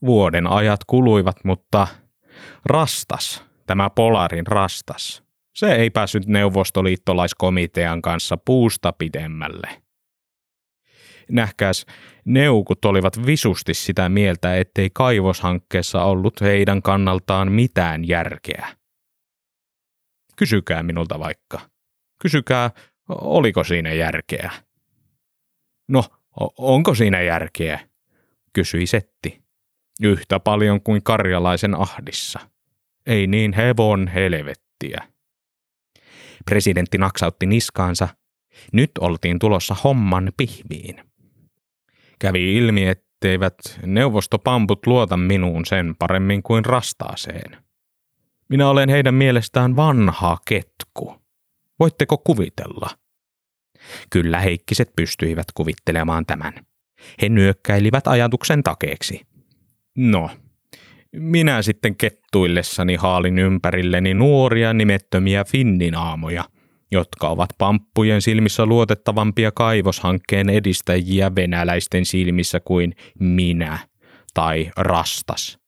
Vuoden 0.02 0.46
ajat 0.46 0.80
kuluivat, 0.86 1.36
mutta 1.44 1.86
rastas, 2.64 3.44
tämä 3.66 3.90
Polarin 3.90 4.46
rastas, 4.46 5.22
se 5.54 5.72
ei 5.74 5.90
päässyt 5.90 6.26
neuvostoliittolaiskomitean 6.26 8.02
kanssa 8.02 8.36
puusta 8.36 8.92
pidemmälle. 8.92 9.82
Nähkäs, 11.30 11.86
neukut 12.24 12.84
olivat 12.84 13.26
visusti 13.26 13.74
sitä 13.74 14.08
mieltä, 14.08 14.56
ettei 14.56 14.90
kaivoshankkeessa 14.94 16.04
ollut 16.04 16.40
heidän 16.40 16.82
kannaltaan 16.82 17.52
mitään 17.52 18.08
järkeä. 18.08 18.68
Kysykää 20.36 20.82
minulta 20.82 21.18
vaikka. 21.18 21.60
Kysykää, 22.22 22.70
oliko 23.08 23.64
siinä 23.64 23.92
järkeä. 23.92 24.50
No, 25.88 26.04
onko 26.58 26.94
siinä 26.94 27.22
järkeä? 27.22 27.90
kysyi 28.52 28.86
Setti. 28.86 29.42
Yhtä 30.02 30.40
paljon 30.40 30.80
kuin 30.82 31.02
karjalaisen 31.02 31.74
ahdissa. 31.74 32.40
Ei 33.06 33.26
niin 33.26 33.52
hevon 33.52 34.08
helvettiä. 34.08 35.08
Presidentti 36.44 36.98
naksautti 36.98 37.46
niskaansa. 37.46 38.08
Nyt 38.72 38.90
oltiin 39.00 39.38
tulossa 39.38 39.76
homman 39.84 40.32
pihviin. 40.36 41.09
Kävi 42.20 42.56
ilmi, 42.56 42.86
etteivät 42.86 43.54
neuvostopamput 43.86 44.86
luota 44.86 45.16
minuun 45.16 45.66
sen 45.66 45.94
paremmin 45.98 46.42
kuin 46.42 46.64
rastaaseen. 46.64 47.56
Minä 48.48 48.68
olen 48.68 48.88
heidän 48.88 49.14
mielestään 49.14 49.76
vanha 49.76 50.38
ketku. 50.48 51.14
Voitteko 51.80 52.18
kuvitella? 52.18 52.90
Kyllä 54.10 54.40
heikkiset 54.40 54.90
pystyivät 54.96 55.46
kuvittelemaan 55.54 56.26
tämän. 56.26 56.52
He 57.22 57.28
nyökkäilivät 57.28 58.06
ajatuksen 58.06 58.62
takeeksi. 58.62 59.20
No, 59.96 60.30
minä 61.12 61.62
sitten 61.62 61.96
kettuillessani 61.96 62.96
haalin 62.96 63.38
ympärilleni 63.38 64.14
nuoria 64.14 64.72
nimettömiä 64.72 65.44
finninaamoja, 65.44 66.44
jotka 66.92 67.28
ovat 67.28 67.50
pamppujen 67.58 68.22
silmissä 68.22 68.66
luotettavampia 68.66 69.52
kaivoshankkeen 69.52 70.50
edistäjiä 70.50 71.34
venäläisten 71.34 72.04
silmissä 72.04 72.60
kuin 72.60 72.94
minä 73.18 73.78
tai 74.34 74.70
rastas. 74.76 75.58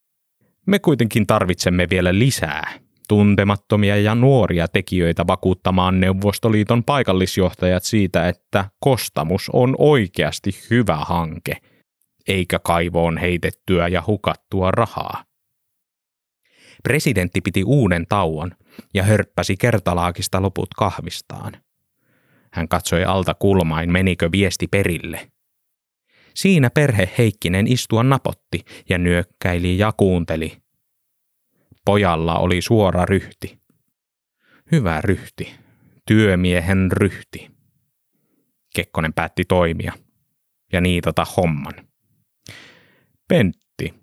Me 0.66 0.78
kuitenkin 0.78 1.26
tarvitsemme 1.26 1.86
vielä 1.90 2.18
lisää 2.18 2.72
tuntemattomia 3.08 3.96
ja 3.96 4.14
nuoria 4.14 4.68
tekijöitä 4.68 5.26
vakuuttamaan 5.26 6.00
Neuvostoliiton 6.00 6.84
paikallisjohtajat 6.84 7.82
siitä, 7.82 8.28
että 8.28 8.64
kostamus 8.80 9.50
on 9.52 9.74
oikeasti 9.78 10.50
hyvä 10.70 10.96
hanke, 10.96 11.56
eikä 12.28 12.58
kaivoon 12.58 13.18
heitettyä 13.18 13.88
ja 13.88 14.02
hukattua 14.06 14.70
rahaa. 14.70 15.24
Presidentti 16.82 17.40
piti 17.40 17.64
uuden 17.64 18.06
tauon 18.08 18.50
ja 18.94 19.02
hörppäsi 19.02 19.56
kertalaakista 19.56 20.42
loput 20.42 20.74
kahvistaan. 20.76 21.52
Hän 22.52 22.68
katsoi 22.68 23.04
alta 23.04 23.34
kulmain, 23.34 23.92
menikö 23.92 24.28
viesti 24.32 24.66
perille. 24.66 25.30
Siinä 26.34 26.70
perhe 26.70 27.10
Heikkinen 27.18 27.66
istua 27.66 28.02
napotti 28.02 28.64
ja 28.88 28.98
nyökkäili 28.98 29.78
ja 29.78 29.92
kuunteli. 29.96 30.56
Pojalla 31.84 32.38
oli 32.38 32.62
suora 32.62 33.04
ryhti. 33.04 33.58
Hyvä 34.72 35.00
ryhti. 35.00 35.54
Työmiehen 36.06 36.92
ryhti. 36.92 37.50
Kekkonen 38.74 39.12
päätti 39.12 39.44
toimia 39.44 39.92
ja 40.72 40.80
niitata 40.80 41.26
homman. 41.36 41.74
Pentti, 43.28 43.94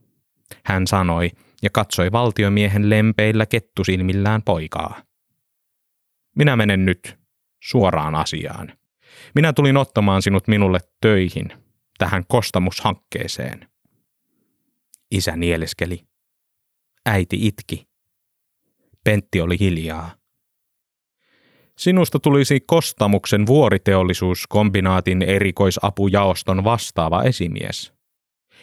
hän 0.65 0.87
sanoi 0.87 1.31
ja 1.63 1.69
katsoi 1.69 2.11
valtiomiehen 2.11 2.89
lempeillä 2.89 3.45
kettusilmillään 3.45 4.41
poikaa. 4.43 5.03
Minä 6.35 6.55
menen 6.55 6.85
nyt 6.85 7.19
suoraan 7.63 8.15
asiaan. 8.15 8.73
Minä 9.35 9.53
tulin 9.53 9.77
ottamaan 9.77 10.21
sinut 10.21 10.47
minulle 10.47 10.79
töihin 11.01 11.53
tähän 11.97 12.23
kostamushankkeeseen. 12.27 13.69
Isä 15.11 15.35
nieleskeli. 15.35 16.07
Äiti 17.05 17.47
itki. 17.47 17.87
Pentti 19.03 19.41
oli 19.41 19.59
hiljaa. 19.59 20.15
Sinusta 21.77 22.19
tulisi 22.19 22.59
Kostamuksen 22.59 23.45
vuoriteollisuuskombinaatin 23.47 25.21
erikoisapujaoston 25.21 26.63
vastaava 26.63 27.23
esimies. 27.23 27.98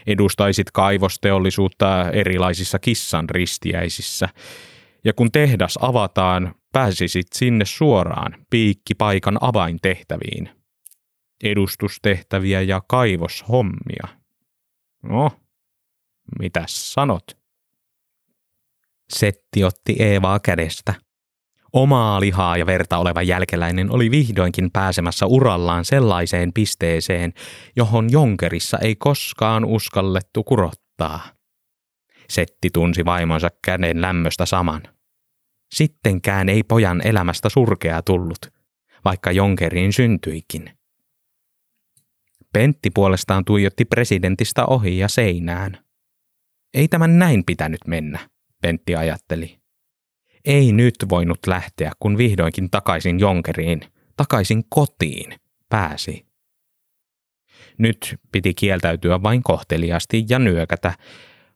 Edustaisit 0.07 0.71
kaivosteollisuutta 0.71 2.11
erilaisissa 2.11 2.79
kissan 2.79 3.31
ristiäisissä, 3.31 4.29
ja 5.05 5.13
kun 5.13 5.33
tehdas 5.33 5.79
avataan, 5.81 6.55
pääsisit 6.73 7.27
sinne 7.35 7.65
suoraan 7.65 8.47
piikkipaikan 8.51 9.39
avaintehtäviin– 9.41 10.49
edustustehtäviä 11.45 12.63
ja 12.63 12.83
kaivoshommia. 12.89 14.09
No, 15.03 15.31
mitä 16.39 16.65
sanot? 16.69 17.25
Setti 19.09 19.65
otti 19.65 19.97
Eevaa 19.99 20.41
kädestä. 20.41 20.95
Omaa 21.73 22.21
lihaa 22.21 22.57
ja 22.57 22.67
verta 22.67 22.99
oleva 22.99 23.23
jälkeläinen 23.23 23.91
oli 23.91 24.11
vihdoinkin 24.11 24.71
pääsemässä 24.73 25.27
urallaan 25.27 25.85
sellaiseen 25.85 26.53
pisteeseen, 26.53 27.33
johon 27.77 28.13
Jonkerissa 28.13 28.79
ei 28.79 28.97
koskaan 28.97 29.65
uskallettu 29.65 30.45
kurottaa. 30.45 31.21
Setti 32.29 32.71
tunsi 32.73 33.05
vaimonsa 33.05 33.49
käden 33.65 34.01
lämmöstä 34.01 34.47
saman. 34.47 34.83
Sittenkään 35.75 36.49
ei 36.49 36.63
pojan 36.63 37.07
elämästä 37.07 37.49
surkea 37.49 38.03
tullut, 38.03 38.39
vaikka 39.05 39.33
Jonkeriin 39.33 39.93
syntyikin. 39.93 40.71
Pentti 42.53 42.91
puolestaan 42.91 43.45
tuijotti 43.45 43.85
presidentistä 43.85 44.67
ohi 44.67 44.99
ja 44.99 45.09
seinään. 45.09 45.79
Ei 46.75 46.89
tämän 46.89 47.19
näin 47.19 47.45
pitänyt 47.45 47.81
mennä, 47.87 48.29
Pentti 48.63 48.97
ajatteli. 48.97 49.66
Ei 50.47 50.73
nyt 50.73 50.95
voinut 51.09 51.39
lähteä, 51.47 51.93
kun 52.01 52.19
vihdoinkin 52.19 52.71
takaisin 52.71 53.21
Jonkeriin, 53.21 53.81
takaisin 54.17 54.65
kotiin, 54.69 55.35
pääsi. 55.69 56.27
Nyt 57.79 58.17
piti 58.33 58.55
kieltäytyä 58.55 59.23
vain 59.23 59.43
kohteliasti 59.43 60.25
ja 60.29 60.39
nyökätä, 60.39 60.95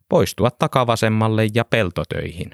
poistua 0.09 0.51
takavasemmalle 0.51 1.47
ja 1.55 1.65
peltotöihin. 1.65 2.51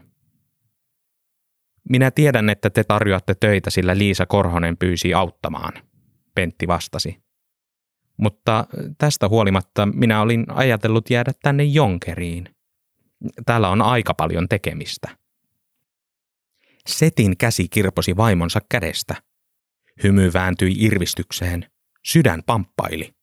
Minä 1.88 2.10
tiedän, 2.10 2.50
että 2.50 2.70
te 2.70 2.84
tarjoatte 2.84 3.34
töitä, 3.34 3.70
sillä 3.70 3.98
Liisa 3.98 4.26
Korhonen 4.26 4.76
pyysi 4.76 5.14
auttamaan, 5.14 5.72
Pentti 6.34 6.66
vastasi. 6.66 7.22
Mutta 8.16 8.66
tästä 8.98 9.28
huolimatta 9.28 9.86
minä 9.86 10.20
olin 10.20 10.44
ajatellut 10.48 11.10
jäädä 11.10 11.32
tänne 11.42 11.64
Jonkeriin. 11.64 12.54
Täällä 13.46 13.68
on 13.68 13.82
aika 13.82 14.14
paljon 14.14 14.48
tekemistä. 14.48 15.25
Setin 16.86 17.36
käsi 17.36 17.68
kirposi 17.68 18.16
vaimonsa 18.16 18.60
kädestä. 18.68 19.14
Hymy 20.02 20.32
vääntyi 20.32 20.74
irvistykseen. 20.78 21.70
Sydän 22.04 22.42
pamppaili. 22.46 23.14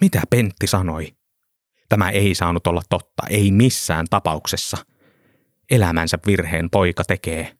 Mitä 0.00 0.22
Pentti 0.30 0.66
sanoi? 0.66 1.16
Tämä 1.88 2.10
ei 2.10 2.34
saanut 2.34 2.66
olla 2.66 2.82
totta, 2.88 3.26
ei 3.30 3.50
missään 3.50 4.06
tapauksessa. 4.10 4.76
Elämänsä 5.70 6.18
virheen 6.26 6.70
poika 6.70 7.04
tekee. 7.04 7.56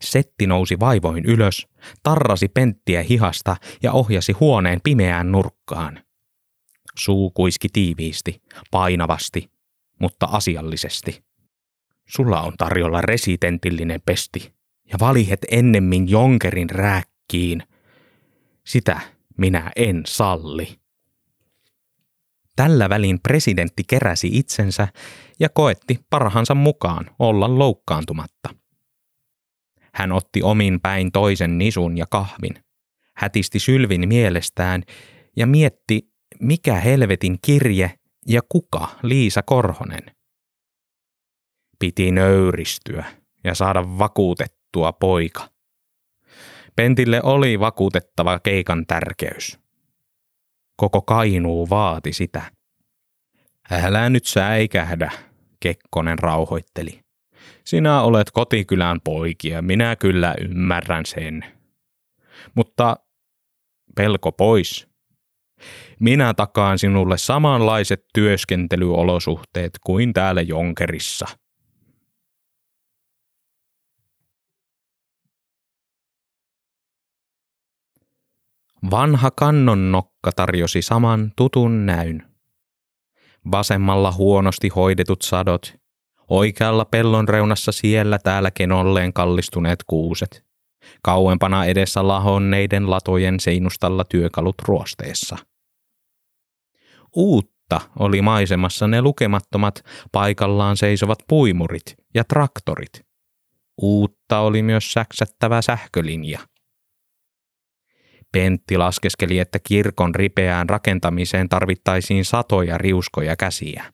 Setti 0.00 0.46
nousi 0.46 0.80
vaivoin 0.80 1.24
ylös, 1.24 1.66
tarrasi 2.02 2.48
Penttiä 2.48 3.02
hihasta 3.02 3.56
ja 3.82 3.92
ohjasi 3.92 4.32
huoneen 4.32 4.80
pimeään 4.84 5.32
nurkkaan. 5.32 6.04
Suu 6.98 7.30
kuiski 7.30 7.68
tiiviisti, 7.72 8.42
painavasti, 8.70 9.50
mutta 10.00 10.26
asiallisesti. 10.26 11.31
Sulla 12.08 12.40
on 12.40 12.52
tarjolla 12.58 13.00
resitentillinen 13.00 14.00
pesti, 14.06 14.52
ja 14.92 14.98
valihet 15.00 15.40
ennemmin 15.50 16.08
jonkerin 16.08 16.70
rääkkiin. 16.70 17.62
Sitä 18.66 19.00
minä 19.38 19.72
en 19.76 20.02
salli. 20.06 20.68
Tällä 22.56 22.88
välin 22.88 23.20
presidentti 23.20 23.82
keräsi 23.86 24.30
itsensä 24.32 24.88
ja 25.40 25.48
koetti 25.48 26.00
parhansa 26.10 26.54
mukaan 26.54 27.10
olla 27.18 27.58
loukkaantumatta. 27.58 28.54
Hän 29.94 30.12
otti 30.12 30.42
omin 30.42 30.80
päin 30.80 31.12
toisen 31.12 31.58
nisun 31.58 31.98
ja 31.98 32.06
kahvin, 32.10 32.54
hätisti 33.16 33.58
sylvin 33.58 34.08
mielestään 34.08 34.82
ja 35.36 35.46
mietti, 35.46 36.12
mikä 36.40 36.74
helvetin 36.74 37.38
kirje 37.42 37.94
ja 38.26 38.40
kuka 38.48 38.88
Liisa 39.02 39.42
Korhonen. 39.42 40.21
Piti 41.82 42.10
nöyristyä 42.10 43.04
ja 43.44 43.54
saada 43.54 43.98
vakuutettua 43.98 44.92
poika. 44.92 45.48
Pentille 46.76 47.20
oli 47.22 47.60
vakuutettava 47.60 48.38
keikan 48.38 48.86
tärkeys. 48.86 49.58
Koko 50.76 51.02
Kainuu 51.02 51.70
vaati 51.70 52.12
sitä. 52.12 52.42
Älä 53.70 54.10
nyt 54.10 54.24
säikähdä, 54.24 55.10
Kekkonen 55.60 56.18
rauhoitteli. 56.18 57.00
Sinä 57.64 58.02
olet 58.02 58.30
kotikylän 58.30 59.00
poikia, 59.00 59.62
minä 59.62 59.96
kyllä 59.96 60.34
ymmärrän 60.40 61.06
sen. 61.06 61.44
Mutta 62.54 62.96
pelko 63.96 64.32
pois. 64.32 64.88
Minä 66.00 66.34
takaan 66.34 66.78
sinulle 66.78 67.18
samanlaiset 67.18 68.04
työskentelyolosuhteet 68.14 69.72
kuin 69.86 70.12
täällä 70.12 70.42
Jonkerissa. 70.42 71.41
Vanha 78.90 79.30
kannonnokka 79.30 80.32
tarjosi 80.36 80.82
saman 80.82 81.32
tutun 81.36 81.86
näyn. 81.86 82.22
Vasemmalla 83.50 84.12
huonosti 84.12 84.68
hoidetut 84.68 85.22
sadot 85.22 85.82
Oikealla 86.32 86.84
pellon 86.84 87.28
reunassa 87.28 87.72
siellä 87.72 88.18
täällä 88.18 88.50
kenolleen 88.50 89.12
kallistuneet 89.12 89.84
kuuset. 89.86 90.44
Kauempana 91.02 91.64
edessä 91.64 92.08
lahonneiden 92.08 92.90
latojen 92.90 93.40
seinustalla 93.40 94.04
työkalut 94.04 94.54
ruosteessa. 94.62 95.36
Uutta 97.16 97.80
oli 97.98 98.22
maisemassa 98.22 98.88
ne 98.88 99.02
lukemattomat 99.02 99.84
paikallaan 100.12 100.76
seisovat 100.76 101.18
puimurit 101.28 101.96
ja 102.14 102.24
traktorit. 102.24 103.06
Uutta 103.82 104.40
oli 104.40 104.62
myös 104.62 104.92
säksättävä 104.92 105.62
sähkölinja. 105.62 106.40
Pentti 108.32 108.76
laskeskeli, 108.78 109.38
että 109.38 109.58
kirkon 109.58 110.14
ripeään 110.14 110.68
rakentamiseen 110.68 111.48
tarvittaisiin 111.48 112.24
satoja 112.24 112.78
riuskoja 112.78 113.36
käsiä 113.36 113.92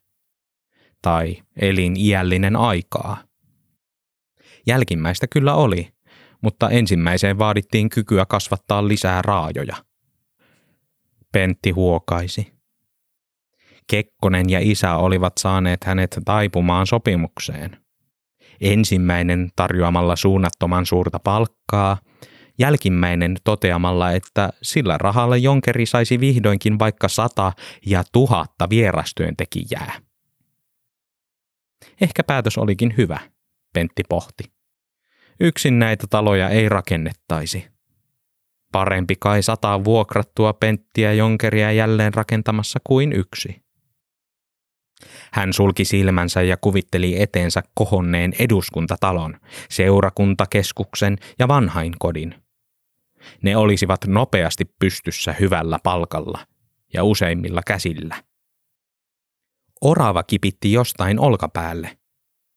tai 1.02 1.36
eliniällinen 1.60 2.56
aikaa. 2.56 3.16
Jälkimmäistä 4.66 5.26
kyllä 5.26 5.54
oli, 5.54 5.88
mutta 6.42 6.70
ensimmäiseen 6.70 7.38
vaadittiin 7.38 7.88
kykyä 7.88 8.26
kasvattaa 8.26 8.88
lisää 8.88 9.22
raajoja. 9.22 9.76
Pentti 11.32 11.70
huokaisi. 11.70 12.52
Kekkonen 13.90 14.50
ja 14.50 14.58
isä 14.62 14.96
olivat 14.96 15.32
saaneet 15.38 15.84
hänet 15.84 16.18
taipumaan 16.24 16.86
sopimukseen. 16.86 17.76
Ensimmäinen 18.60 19.50
tarjoamalla 19.56 20.16
suunnattoman 20.16 20.86
suurta 20.86 21.18
palkkaa, 21.18 21.98
jälkimmäinen 22.58 23.36
toteamalla, 23.44 24.12
että 24.12 24.50
sillä 24.62 24.98
rahalla 24.98 25.36
Jonkeri 25.36 25.86
saisi 25.86 26.20
vihdoinkin 26.20 26.78
vaikka 26.78 27.08
sata 27.08 27.52
ja 27.86 28.04
tuhatta 28.12 28.70
vierastyöntekijää. 28.70 29.92
Ehkä 32.00 32.24
päätös 32.24 32.58
olikin 32.58 32.94
hyvä, 32.96 33.20
Pentti 33.72 34.02
pohti. 34.08 34.44
Yksin 35.40 35.78
näitä 35.78 36.06
taloja 36.10 36.48
ei 36.48 36.68
rakennettaisi. 36.68 37.66
Parempi 38.72 39.14
kai 39.20 39.42
sataa 39.42 39.84
vuokrattua 39.84 40.52
Penttiä 40.52 41.12
Jonkeria 41.12 41.72
jälleen 41.72 42.14
rakentamassa 42.14 42.78
kuin 42.84 43.12
yksi. 43.12 43.62
Hän 45.32 45.52
sulki 45.52 45.84
silmänsä 45.84 46.42
ja 46.42 46.56
kuvitteli 46.56 47.22
eteensä 47.22 47.62
kohonneen 47.74 48.32
eduskuntatalon, 48.38 49.36
seurakuntakeskuksen 49.70 51.18
ja 51.38 51.48
vanhainkodin. 51.48 52.34
Ne 53.42 53.56
olisivat 53.56 54.00
nopeasti 54.06 54.64
pystyssä 54.64 55.32
hyvällä 55.32 55.78
palkalla 55.82 56.46
ja 56.94 57.04
useimmilla 57.04 57.60
käsillä. 57.66 58.22
Orava 59.80 60.22
kipitti 60.22 60.72
jostain 60.72 61.20
olkapäälle. 61.20 61.98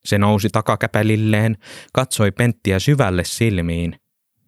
Se 0.05 0.17
nousi 0.17 0.49
takakäpälilleen, 0.49 1.57
katsoi 1.93 2.31
Penttiä 2.31 2.79
syvälle 2.79 3.23
silmiin, 3.23 3.95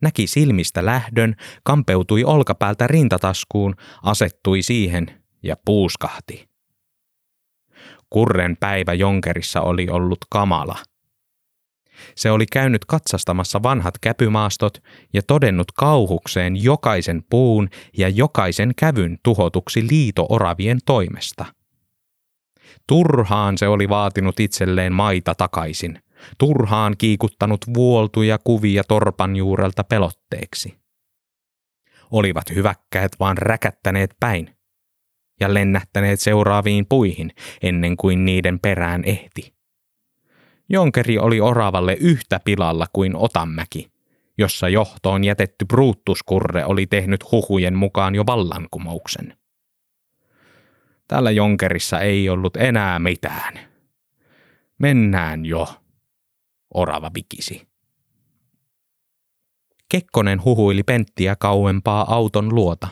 näki 0.01 0.27
silmistä 0.27 0.85
lähdön, 0.85 1.35
kampeutui 1.63 2.23
olkapäältä 2.23 2.87
rintataskuun, 2.87 3.75
asettui 4.03 4.61
siihen 4.61 5.23
ja 5.43 5.55
puuskahti. 5.65 6.49
Kurren 8.09 8.57
päivä 8.59 8.93
Jonkerissa 8.93 9.61
oli 9.61 9.89
ollut 9.89 10.17
kamala. 10.29 10.75
Se 12.15 12.31
oli 12.31 12.45
käynyt 12.45 12.85
katsastamassa 12.85 13.63
vanhat 13.63 13.99
käpymaastot 14.01 14.77
ja 15.13 15.21
todennut 15.21 15.71
kauhukseen 15.71 16.63
jokaisen 16.63 17.23
puun 17.29 17.69
ja 17.97 18.09
jokaisen 18.09 18.71
kävyn 18.77 19.17
tuhotuksi 19.23 19.87
liito-oravien 19.87 20.79
toimesta– 20.85 21.45
Turhaan 22.87 23.57
se 23.57 23.67
oli 23.67 23.89
vaatinut 23.89 24.39
itselleen 24.39 24.93
maita 24.93 25.35
takaisin, 25.35 25.99
turhaan 26.37 26.95
kiikuttanut 26.97 27.65
vuoltuja 27.73 28.37
kuvia 28.43 28.83
torpan 28.83 29.35
juurelta 29.35 29.83
pelotteeksi. 29.83 30.77
Olivat 32.11 32.49
hyväkkäät 32.55 33.11
vaan 33.19 33.37
räkättäneet 33.37 34.11
päin 34.19 34.55
ja 35.39 35.53
lennättäneet 35.53 36.19
seuraaviin 36.19 36.85
puihin 36.89 37.31
ennen 37.61 37.97
kuin 37.97 38.25
niiden 38.25 38.59
perään 38.59 39.03
ehti. 39.05 39.53
Jonkeri 40.69 41.17
oli 41.17 41.41
oravalle 41.41 41.97
yhtä 41.99 42.39
pilalla 42.45 42.87
kuin 42.93 43.15
Otanmäki, 43.15 43.91
jossa 44.37 44.69
johtoon 44.69 45.23
jätetty 45.23 45.65
Brutuskurre 45.65 46.65
oli 46.65 46.87
tehnyt 46.87 47.31
huhujen 47.31 47.75
mukaan 47.75 48.15
jo 48.15 48.25
vallankumouksen. 48.25 49.37
Tällä 51.07 51.31
Jonkerissa 51.31 51.99
ei 51.99 52.29
ollut 52.29 52.57
enää 52.57 52.99
mitään. 52.99 53.59
Mennään 54.79 55.45
jo, 55.45 55.67
orava 56.73 57.11
vikisi. 57.15 57.67
Kekkonen 59.89 60.43
huhuili 60.43 60.83
Penttiä 60.83 61.35
kauempaa 61.35 62.15
auton 62.15 62.55
luota. 62.55 62.87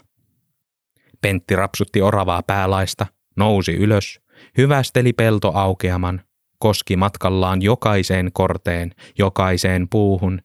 Pentti 1.21 1.55
rapsutti 1.55 2.01
oravaa 2.01 2.43
päälaista, 2.43 3.05
nousi 3.35 3.71
ylös, 3.71 4.21
hyvästeli 4.57 5.13
peltoaukeaman, 5.13 6.21
koski 6.61 6.95
matkallaan 6.95 7.61
jokaiseen 7.61 8.29
korteen, 8.33 8.91
jokaiseen 9.17 9.87
puuhun 9.89 10.41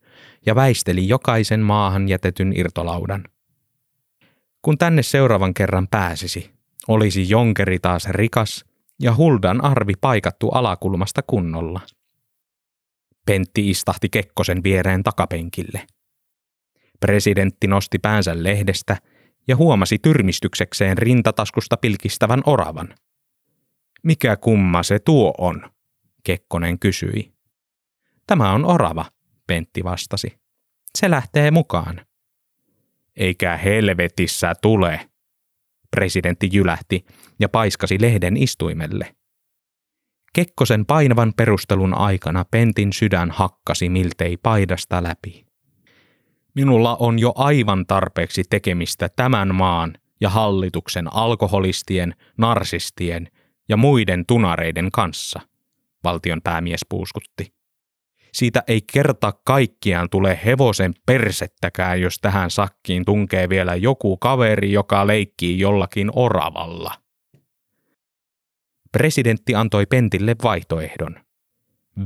ja 0.47 0.55
väisteli 0.55 1.09
jokaisen 1.09 1.61
maahan 1.61 2.09
jätetyn 2.09 2.53
irtolaudan. 2.57 3.25
Kun 4.63 4.79
tänne 4.79 5.03
seuraavan 5.03 5.55
kerran 5.55 5.89
pääsisi, 5.89 6.51
olisi 6.89 7.29
jonkeri 7.29 7.79
taas 7.79 8.09
rikas 8.09 8.65
ja 9.01 9.15
Huldan 9.15 9.65
arvi 9.65 9.93
paikattu 10.01 10.49
alakulmasta 10.49 11.23
kunnolla. 11.27 11.81
Pentti 13.27 13.71
istahti 13.71 14.09
Kekkosen 14.09 14.63
viereen 14.63 15.03
takapenkille. 15.03 15.87
Presidentti 17.01 17.67
nosti 17.67 17.99
päänsä 17.99 18.43
lehdestä 18.43 18.97
ja 19.49 19.57
huomasi 19.57 19.99
tyrmistyksekseen 19.99 20.99
rintataskusta 20.99 21.77
pilkistävän 21.77 22.43
oravan. 22.47 22.95
Mikä 24.03 24.37
kumma 24.37 24.83
se 24.83 24.99
tuo 24.99 25.35
on? 25.39 25.76
Kekkonen 26.27 26.79
kysyi. 26.79 27.33
Tämä 28.27 28.53
on 28.53 28.65
orava, 28.65 29.05
Pentti 29.47 29.85
vastasi. 29.85 30.39
Se 30.99 31.11
lähtee 31.11 31.51
mukaan. 31.51 32.07
Eikä 33.17 33.57
helvetissä 33.57 34.55
tule, 34.63 35.11
presidentti 35.91 36.49
jylähti 36.53 37.07
ja 37.41 37.49
paiskasi 37.49 38.01
lehden 38.01 38.37
istuimelle. 38.37 39.17
Kekkosen 40.33 40.87
painavan 40.87 41.33
perustelun 41.37 41.95
aikana 41.95 42.45
Pentin 42.51 42.93
sydän 42.93 43.31
hakkasi 43.31 43.89
miltei 43.89 44.37
paidasta 44.37 45.03
läpi. 45.03 45.47
Minulla 46.55 46.97
on 46.97 47.19
jo 47.19 47.33
aivan 47.37 47.87
tarpeeksi 47.87 48.43
tekemistä 48.51 49.09
tämän 49.17 49.55
maan 49.55 49.95
ja 50.21 50.31
hallituksen 50.31 51.15
alkoholistien, 51.15 52.15
narsistien 52.39 53.29
ja 53.69 53.77
muiden 53.77 54.27
tunareiden 54.27 54.91
kanssa, 54.91 55.41
valtion 56.07 56.43
päämies 56.43 56.81
puuskutti. 56.89 57.57
Siitä 58.33 58.63
ei 58.69 58.81
kerta 58.93 59.33
kaikkiaan 59.45 60.11
tule 60.11 60.41
hevosen 60.45 60.95
persettäkään, 61.07 62.01
jos 62.01 62.19
tähän 62.19 62.51
sakkiin 62.51 63.05
tunkee 63.05 63.49
vielä 63.49 63.75
joku 63.75 64.17
kaveri, 64.17 64.73
joka 64.73 65.07
leikkii 65.07 65.59
jollakin 65.59 66.11
oravalla. 66.15 66.95
Presidentti 68.93 69.55
antoi 69.55 69.87
Pentille 69.87 70.37
vaihtoehdon. 70.43 71.17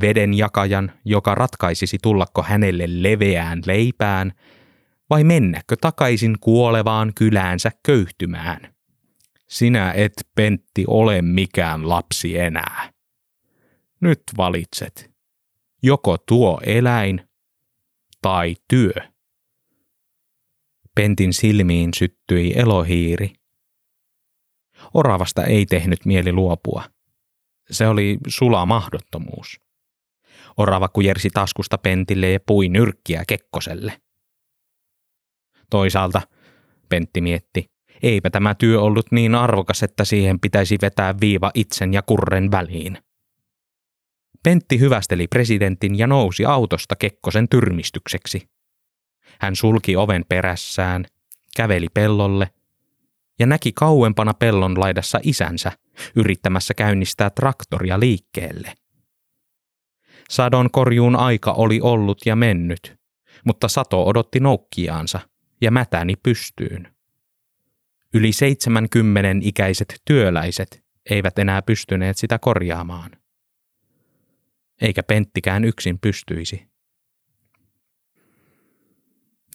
Veden 0.00 0.34
jakajan, 0.34 0.92
joka 1.04 1.34
ratkaisisi 1.34 1.98
tullako 2.02 2.42
hänelle 2.42 2.84
leveään 2.86 3.62
leipään, 3.66 4.32
vai 5.10 5.24
mennäkö 5.24 5.76
takaisin 5.80 6.36
kuolevaan 6.40 7.12
kyläänsä 7.14 7.70
köyhtymään. 7.86 8.74
Sinä 9.48 9.92
et, 9.92 10.12
Pentti, 10.34 10.84
ole 10.86 11.22
mikään 11.22 11.88
lapsi 11.88 12.38
enää. 12.38 12.99
Nyt 14.00 14.22
valitset. 14.36 15.10
Joko 15.82 16.18
tuo 16.18 16.60
eläin 16.66 17.28
tai 18.22 18.56
työ. 18.68 18.92
Pentin 20.94 21.32
silmiin 21.32 21.90
syttyi 21.96 22.52
elohiiri. 22.56 23.32
Oravasta 24.94 25.44
ei 25.44 25.66
tehnyt 25.66 26.04
mieli 26.04 26.32
luopua. 26.32 26.84
Se 27.70 27.86
oli 27.86 28.18
sula 28.26 28.66
mahdottomuus. 28.66 29.60
Orava 30.56 30.88
kujersi 30.88 31.30
taskusta 31.30 31.78
Pentille 31.78 32.30
ja 32.30 32.40
pui 32.46 32.68
nyrkkiä 32.68 33.24
Kekkoselle. 33.28 34.00
Toisaalta, 35.70 36.22
Pentti 36.88 37.20
mietti, 37.20 37.70
eipä 38.02 38.30
tämä 38.30 38.54
työ 38.54 38.80
ollut 38.80 39.12
niin 39.12 39.34
arvokas, 39.34 39.82
että 39.82 40.04
siihen 40.04 40.40
pitäisi 40.40 40.76
vetää 40.82 41.14
viiva 41.20 41.50
itsen 41.54 41.94
ja 41.94 42.02
kurren 42.02 42.50
väliin. 42.50 42.98
Pentti 44.42 44.80
hyvästeli 44.80 45.26
presidentin 45.26 45.98
ja 45.98 46.06
nousi 46.06 46.44
autosta 46.44 46.96
Kekkosen 46.96 47.48
tyrmistykseksi. 47.48 48.48
Hän 49.40 49.56
sulki 49.56 49.96
oven 49.96 50.24
perässään, 50.28 51.04
käveli 51.56 51.86
pellolle 51.94 52.50
ja 53.38 53.46
näki 53.46 53.72
kauempana 53.72 54.34
pellon 54.34 54.80
laidassa 54.80 55.20
isänsä 55.22 55.72
yrittämässä 56.16 56.74
käynnistää 56.74 57.30
traktoria 57.30 58.00
liikkeelle. 58.00 58.74
Sadon 60.30 60.70
korjuun 60.70 61.16
aika 61.16 61.52
oli 61.52 61.80
ollut 61.82 62.18
ja 62.26 62.36
mennyt, 62.36 62.96
mutta 63.44 63.68
sato 63.68 64.06
odotti 64.06 64.40
noukkiaansa 64.40 65.20
ja 65.60 65.70
mätäni 65.70 66.14
pystyyn. 66.22 66.94
Yli 68.14 68.32
70 68.32 69.28
ikäiset 69.40 70.02
työläiset 70.04 70.84
eivät 71.10 71.38
enää 71.38 71.62
pystyneet 71.62 72.18
sitä 72.18 72.38
korjaamaan 72.38 73.10
eikä 74.80 75.02
Penttikään 75.02 75.64
yksin 75.64 75.98
pystyisi. 75.98 76.70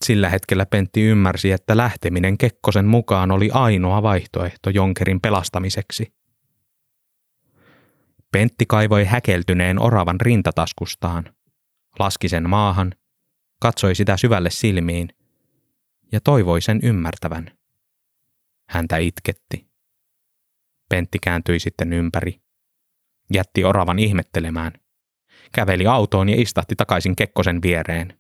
Sillä 0.06 0.30
hetkellä 0.30 0.66
Pentti 0.66 1.02
ymmärsi, 1.02 1.52
että 1.52 1.78
lähteminen 1.78 2.38
Kekkosen 2.38 2.86
mukaan 2.86 3.32
oli 3.32 3.50
ainoa 3.54 4.04
vaihtoehto 4.04 4.70
Jonkerin 4.70 5.22
pelastamiseksi. 5.22 6.14
Pentti 8.32 8.66
kaivoi 8.66 9.06
häkeltyneen 9.06 9.82
oravan 9.82 10.22
rintataskustaan, 10.22 11.36
laski 12.00 12.30
sen 12.30 12.50
maahan, 12.50 12.94
katsoi 13.62 13.96
sitä 13.96 14.18
syvälle 14.18 14.50
silmiin 14.50 15.10
ja 16.12 16.22
toivoi 16.22 16.62
sen 16.62 16.80
ymmärtävän. 16.84 17.58
Häntä 18.70 18.98
itketti. 18.98 19.68
Pentti 20.90 21.18
kääntyi 21.20 21.60
sitten 21.60 21.94
ympäri. 21.94 22.42
Jätti 23.34 23.64
oravan 23.64 24.00
ihmettelemään 24.00 24.72
käveli 25.52 25.88
autoon 25.88 26.30
ja 26.30 26.42
istahti 26.42 26.76
takaisin 26.76 27.16
Kekkosen 27.16 27.62
viereen. 27.62 28.20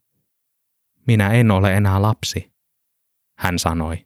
Minä 1.07 1.33
en 1.33 1.51
ole 1.51 1.73
enää 1.73 2.01
lapsi, 2.01 2.51
hän 3.37 3.59
sanoi. 3.59 4.05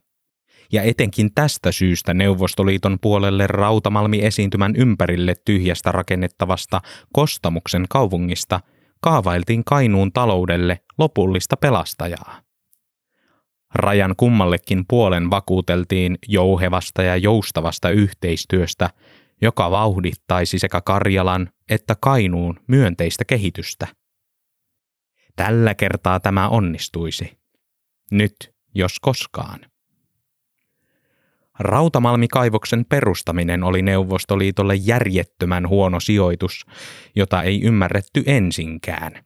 Ja 0.72 0.82
etenkin 0.82 1.34
tästä 1.36 1.72
syystä 1.72 2.14
Neuvostoliiton 2.14 2.98
puolelle 3.02 3.48
Rautamalmi-esiintymän 3.48 4.76
ympärille 4.76 5.34
tyhjästä 5.46 5.92
rakennettavasta 5.92 6.82
Kostamuksen 7.14 7.86
kaupungista 7.90 8.60
kaavailtiin 9.02 9.64
Kainuun 9.64 10.12
taloudelle 10.12 10.80
lopullista 10.98 11.58
pelastajaa. 11.58 12.42
Rajan 13.76 14.14
kummallekin 14.18 14.86
puolen 14.90 15.30
vakuuteltiin 15.30 16.18
jouhevasta 16.28 17.04
ja 17.04 17.18
joustavasta 17.18 17.90
yhteistyöstä, 17.90 18.90
joka 19.42 19.72
vauhdittaisi 19.72 20.60
sekä 20.60 20.82
Karjalan 20.82 21.50
että 21.70 21.96
Kainuun 22.02 22.60
myönteistä 22.68 23.26
kehitystä– 23.26 23.88
Tällä 25.36 25.76
kertaa 25.76 26.20
tämä 26.20 26.50
onnistuisi. 26.50 27.38
Nyt, 28.12 28.54
jos 28.76 29.00
koskaan. 29.00 29.60
Rautamalmikaivoksen 31.60 32.86
perustaminen 32.86 33.64
oli 33.64 33.82
Neuvostoliitolle 33.82 34.76
järjettömän 34.76 35.68
huono 35.70 36.00
sijoitus, 36.00 36.66
jota 37.16 37.44
ei 37.44 37.62
ymmärretty 37.62 38.24
ensinkään. 38.26 39.26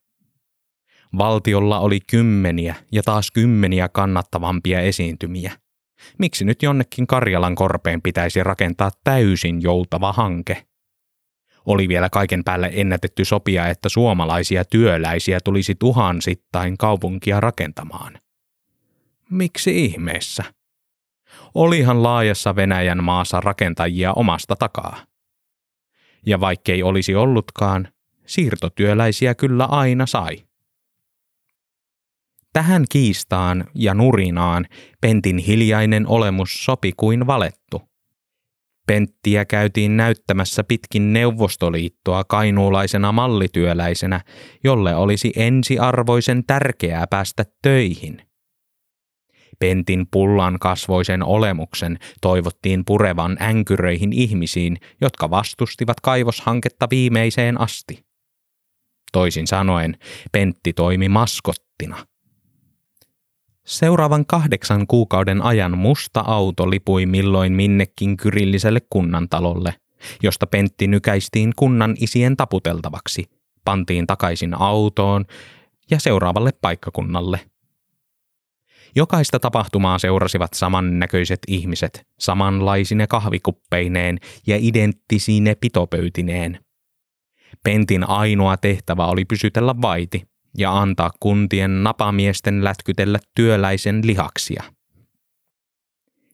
Valtiolla 1.17 1.79
oli 1.79 1.99
kymmeniä 2.09 2.75
ja 2.91 3.03
taas 3.03 3.31
kymmeniä 3.31 3.89
kannattavampia 3.89 4.81
esiintymiä. 4.81 5.51
Miksi 6.17 6.45
nyt 6.45 6.63
jonnekin 6.63 7.07
Karjalan 7.07 7.55
korpeen 7.55 8.01
pitäisi 8.01 8.43
rakentaa 8.43 8.91
täysin 9.03 9.61
joutava 9.61 10.13
hanke? 10.13 10.67
Oli 11.67 11.87
vielä 11.87 12.09
kaiken 12.09 12.43
päälle 12.43 12.71
ennätetty 12.73 13.25
sopia, 13.25 13.67
että 13.67 13.89
suomalaisia 13.89 14.65
työläisiä 14.65 15.39
tulisi 15.43 15.75
tuhansittain 15.75 16.77
kaupunkia 16.77 17.39
rakentamaan. 17.39 18.19
Miksi 19.29 19.85
ihmeessä? 19.85 20.43
Olihan 21.55 22.03
laajassa 22.03 22.55
Venäjän 22.55 23.03
maassa 23.03 23.41
rakentajia 23.41 24.13
omasta 24.13 24.55
takaa. 24.55 24.97
Ja 26.25 26.39
vaikkei 26.39 26.83
olisi 26.83 27.15
ollutkaan, 27.15 27.87
siirtotyöläisiä 28.25 29.35
kyllä 29.35 29.65
aina 29.65 30.05
sai. 30.05 30.43
Tähän 32.53 32.85
kiistaan 32.89 33.65
ja 33.75 33.93
nurinaan 33.93 34.65
Pentin 35.01 35.37
hiljainen 35.37 36.07
olemus 36.07 36.65
sopi 36.65 36.93
kuin 36.97 37.27
valettu. 37.27 37.81
Penttiä 38.87 39.45
käytiin 39.45 39.97
näyttämässä 39.97 40.63
pitkin 40.63 41.13
Neuvostoliittoa 41.13 42.23
kainuulaisena 42.23 43.11
mallityöläisenä, 43.11 44.21
jolle 44.63 44.95
olisi 44.95 45.33
ensiarvoisen 45.35 46.43
tärkeää 46.47 47.07
päästä 47.07 47.45
töihin. 47.61 48.21
Pentin 49.59 50.07
pullan 50.11 50.59
kasvoisen 50.59 51.23
olemuksen 51.23 51.99
toivottiin 52.21 52.85
purevan 52.85 53.37
änkyröihin 53.41 54.13
ihmisiin, 54.13 54.77
jotka 55.01 55.29
vastustivat 55.29 55.99
kaivoshanketta 55.99 56.87
viimeiseen 56.91 57.61
asti. 57.61 58.05
Toisin 59.11 59.47
sanoen, 59.47 59.97
Pentti 60.31 60.73
toimi 60.73 61.09
maskottina– 61.09 61.97
Seuraavan 63.67 64.25
kahdeksan 64.25 64.87
kuukauden 64.87 65.41
ajan 65.41 65.77
musta 65.77 66.19
auto 66.19 66.69
lipui 66.69 67.05
milloin 67.05 67.53
minnekin 67.53 68.17
kyrilliselle 68.17 68.79
kunnantalolle, 68.89 69.73
josta 70.23 70.47
Pentti 70.47 70.87
nykäistiin 70.87 71.53
kunnan 71.55 71.95
isien 71.99 72.37
taputeltavaksi, 72.37 73.25
pantiin 73.65 74.07
takaisin 74.07 74.53
autoon 74.53 75.25
ja 75.91 75.99
seuraavalle 75.99 76.51
paikkakunnalle. 76.61 77.39
Jokaista 78.95 79.39
tapahtumaa 79.39 79.99
seurasivat 79.99 80.53
samannäköiset 80.53 81.39
ihmiset, 81.47 82.07
samanlaisine 82.19 83.07
kahvikuppeineen 83.07 84.17
ja 84.47 84.57
identtisine 84.59 85.55
pitopöytineen. 85.55 86.59
Pentin 87.63 88.09
ainoa 88.09 88.57
tehtävä 88.57 89.05
oli 89.05 89.25
pysytellä 89.25 89.75
vaiti– 89.81 90.23
ja 90.57 90.79
antaa 90.79 91.11
kuntien 91.19 91.83
napamiesten 91.83 92.63
lätkytellä 92.63 93.19
työläisen 93.35 94.01
lihaksia. 94.07 94.63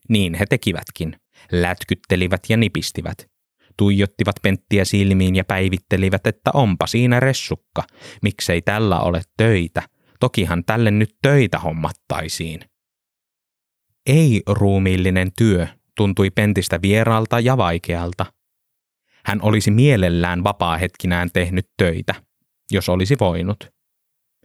Niin 0.10 0.34
he 0.34 0.46
tekivätkin, 0.46 1.16
lätkyttelivät 1.52 2.42
ja 2.50 2.58
nipistivät, 2.58 3.28
tuijottivat 3.78 4.36
penttiä 4.42 4.86
silmiin 4.86 5.36
ja 5.36 5.44
päivittelivät, 5.44 6.28
että 6.28 6.52
onpa 6.54 6.88
siinä 6.88 7.20
ressukka, 7.20 7.84
miksei 8.22 8.62
tällä 8.62 9.00
ole 9.00 9.22
töitä, 9.38 9.82
tokihan 10.20 10.64
tälle 10.66 10.92
nyt 10.92 11.16
töitä 11.22 11.60
hommattaisiin. 11.60 12.60
Ei-ruumiillinen 14.06 15.32
työ 15.38 15.68
tuntui 15.96 16.30
pentistä 16.30 16.82
vieraalta 16.82 17.40
ja 17.40 17.58
vaikealta. 17.58 18.26
Hän 19.26 19.42
olisi 19.42 19.72
mielellään 19.72 20.44
vapaa-hetkinään 20.44 21.30
tehnyt 21.34 21.70
töitä, 21.78 22.16
jos 22.72 22.90
olisi 22.90 23.16
voinut 23.20 23.74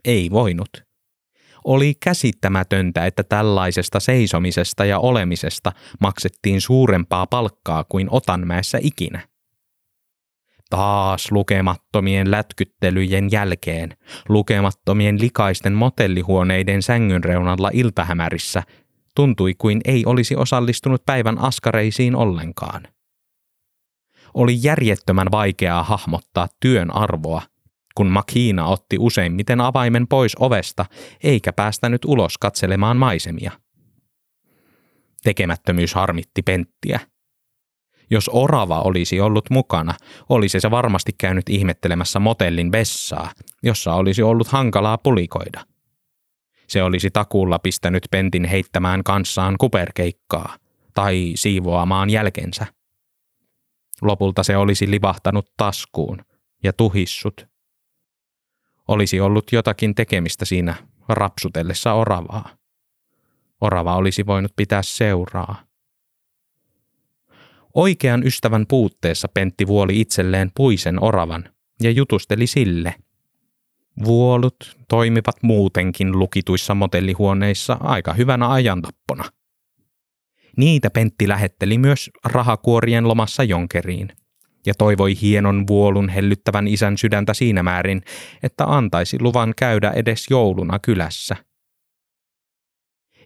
ei 0.05 0.29
voinut. 0.31 0.69
Oli 1.63 1.93
käsittämätöntä, 2.03 3.05
että 3.05 3.23
tällaisesta 3.23 3.99
seisomisesta 3.99 4.85
ja 4.85 4.99
olemisesta 4.99 5.71
maksettiin 5.99 6.61
suurempaa 6.61 7.27
palkkaa 7.27 7.83
kuin 7.83 8.07
Otanmäessä 8.11 8.77
ikinä. 8.81 9.27
Taas 10.69 11.31
lukemattomien 11.31 12.31
lätkyttelyjen 12.31 13.31
jälkeen, 13.31 13.97
lukemattomien 14.29 15.21
likaisten 15.21 15.73
motellihuoneiden 15.73 16.81
sängyn 16.81 17.23
reunalla 17.23 17.69
iltahämärissä, 17.73 18.63
tuntui 19.15 19.53
kuin 19.57 19.81
ei 19.85 20.05
olisi 20.05 20.35
osallistunut 20.35 21.05
päivän 21.05 21.37
askareisiin 21.37 22.15
ollenkaan. 22.15 22.87
Oli 24.33 24.57
järjettömän 24.61 25.27
vaikeaa 25.31 25.83
hahmottaa 25.83 26.47
työn 26.59 26.95
arvoa– 26.95 27.41
kun 27.99 28.07
Makina 28.07 28.67
otti 28.67 28.97
useimmiten 28.99 29.61
avaimen 29.61 30.07
pois 30.07 30.35
ovesta 30.39 30.85
eikä 31.23 31.53
päästänyt 31.53 32.05
ulos 32.05 32.37
katselemaan 32.37 32.97
maisemia. 32.97 33.51
Tekemättömyys 35.23 35.93
harmitti 35.93 36.41
Penttiä. 36.41 36.99
Jos 38.09 38.29
orava 38.33 38.81
olisi 38.81 39.21
ollut 39.21 39.49
mukana, 39.49 39.93
olisi 40.29 40.59
se 40.59 40.71
varmasti 40.71 41.11
käynyt 41.17 41.49
ihmettelemässä 41.49 42.19
motellin 42.19 42.71
vessaa, 42.71 43.31
jossa 43.63 43.93
olisi 43.93 44.23
ollut 44.23 44.47
hankalaa 44.47 44.97
pulikoida. 44.97 45.65
Se 46.67 46.83
olisi 46.83 47.11
takuulla 47.11 47.59
pistänyt 47.59 48.03
Pentin 48.11 48.45
heittämään 48.45 49.03
kanssaan 49.03 49.55
kuperkeikkaa 49.59 50.57
tai 50.93 51.31
siivoamaan 51.35 52.09
jälkensä. 52.09 52.65
Lopulta 54.01 54.43
se 54.43 54.57
olisi 54.57 54.91
livahtanut 54.91 55.53
taskuun 55.57 56.21
ja 56.63 56.73
tuhissut 56.73 57.49
olisi 58.89 59.19
ollut 59.19 59.51
jotakin 59.51 59.95
tekemistä 59.95 60.45
siinä 60.45 60.75
rapsutellessa 61.09 61.93
oravaa. 61.93 62.49
Orava 63.61 63.95
olisi 63.95 64.25
voinut 64.25 64.51
pitää 64.55 64.81
seuraa. 64.81 65.63
Oikean 67.73 68.27
ystävän 68.27 68.65
puutteessa 68.67 69.27
Pentti 69.27 69.67
vuoli 69.67 70.01
itselleen 70.01 70.51
puisen 70.55 71.03
oravan 71.03 71.49
ja 71.81 71.91
jutusteli 71.91 72.47
sille. 72.47 72.95
Vuolut 74.05 74.77
toimivat 74.87 75.35
muutenkin 75.43 76.19
lukituissa 76.19 76.75
motellihuoneissa 76.75 77.77
aika 77.79 78.13
hyvänä 78.13 78.51
ajantappona. 78.51 79.23
Niitä 80.57 80.89
Pentti 80.89 81.27
lähetteli 81.27 81.77
myös 81.77 82.09
rahakuorien 82.25 83.07
lomassa 83.07 83.43
Jonkeriin 83.43 84.18
ja 84.65 84.73
toivoi 84.73 85.21
hienon 85.21 85.67
vuolun 85.67 86.09
hellyttävän 86.09 86.67
isän 86.67 86.97
sydäntä 86.97 87.33
siinä 87.33 87.63
määrin, 87.63 88.01
että 88.43 88.63
antaisi 88.67 89.17
luvan 89.21 89.53
käydä 89.57 89.91
edes 89.91 90.25
jouluna 90.29 90.79
kylässä. 90.79 91.35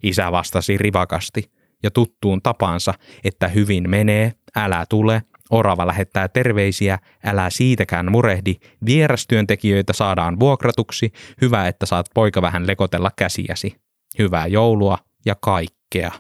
Isä 0.04 0.32
vastasi 0.32 0.78
rivakasti 0.78 1.52
ja 1.84 1.92
tuttuun 1.92 2.42
tapaansa, 2.42 2.94
että 3.24 3.48
hyvin 3.48 3.90
menee, 3.90 4.34
älä 4.56 4.86
tule, 4.90 5.24
orava 5.50 5.88
lähettää 5.88 6.28
terveisiä, 6.28 7.00
älä 7.26 7.50
siitäkään 7.50 8.12
murehdi, 8.12 8.56
vierastyöntekijöitä 8.86 9.94
saadaan 9.94 10.40
vuokratuksi, 10.40 11.12
hyvä, 11.42 11.68
että 11.68 11.86
saat 11.86 12.06
poika 12.14 12.42
vähän 12.42 12.68
lekotella 12.68 13.12
käsiäsi. 13.16 13.76
Hyvää 14.20 14.48
joulua 14.48 14.98
ja 15.26 15.36
kaikkea. 15.42 16.12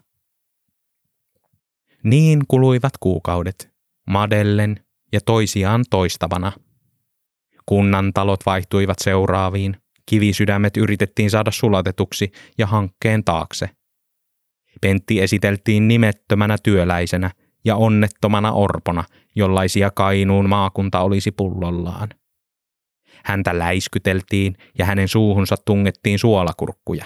Niin 2.04 2.41
kuluivat 2.47 2.93
kuukaudet. 2.99 3.73
Madellen, 4.08 4.86
ja 5.13 5.21
toisiaan 5.21 5.84
toistavana. 5.89 6.52
Kunnan 7.65 8.13
talot 8.13 8.45
vaihtuivat 8.45 8.97
seuraaviin, 9.02 9.78
kivisydämet 10.06 10.78
yritettiin 10.78 11.30
saada 11.30 11.52
sulatetuksi 11.52 12.32
ja 12.58 12.67
hankkeen 12.67 13.23
taakse. 13.23 13.69
Pentti 14.82 15.21
esiteltiin 15.21 15.88
nimettömänä 15.88 16.58
työläisenä 16.63 17.32
ja 17.65 17.76
onnettomana 17.76 18.52
orpona, 18.52 19.04
jollaisia 19.36 19.91
Kainuun 19.91 20.49
maakunta 20.49 20.99
olisi 21.02 21.32
pullollaan. 21.32 22.10
Häntä 23.26 23.60
läiskyteltiin 23.60 24.58
ja 24.80 24.86
hänen 24.86 25.08
suuhunsa 25.08 25.56
tungettiin 25.65 26.19
suolakurkkuja. 26.19 27.06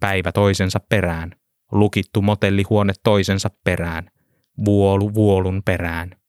Päivä 0.00 0.32
toisensa 0.32 0.80
perään, 0.88 1.32
lukittu 1.72 2.22
motellihuone 2.22 2.92
toisensa 3.04 3.50
perään, 3.64 4.10
vuolu 4.64 5.14
vuolun 5.14 5.62
perään. 5.64 6.21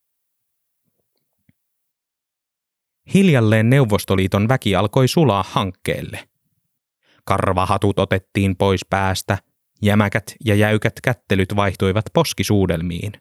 Hiljalleen 3.13 3.69
Neuvostoliiton 3.69 4.49
väki 4.49 4.75
alkoi 4.75 5.07
sulaa 5.07 5.45
hankkeelle. 5.47 6.27
Karvahatut 7.25 7.99
otettiin 7.99 8.55
pois 8.55 8.85
päästä, 8.89 9.37
jämäkät 9.81 10.35
ja 10.45 10.55
jäykät 10.55 10.93
kättelyt 11.03 11.55
vaihtuivat 11.55 12.05
poskisuudelmiin. 12.13 13.11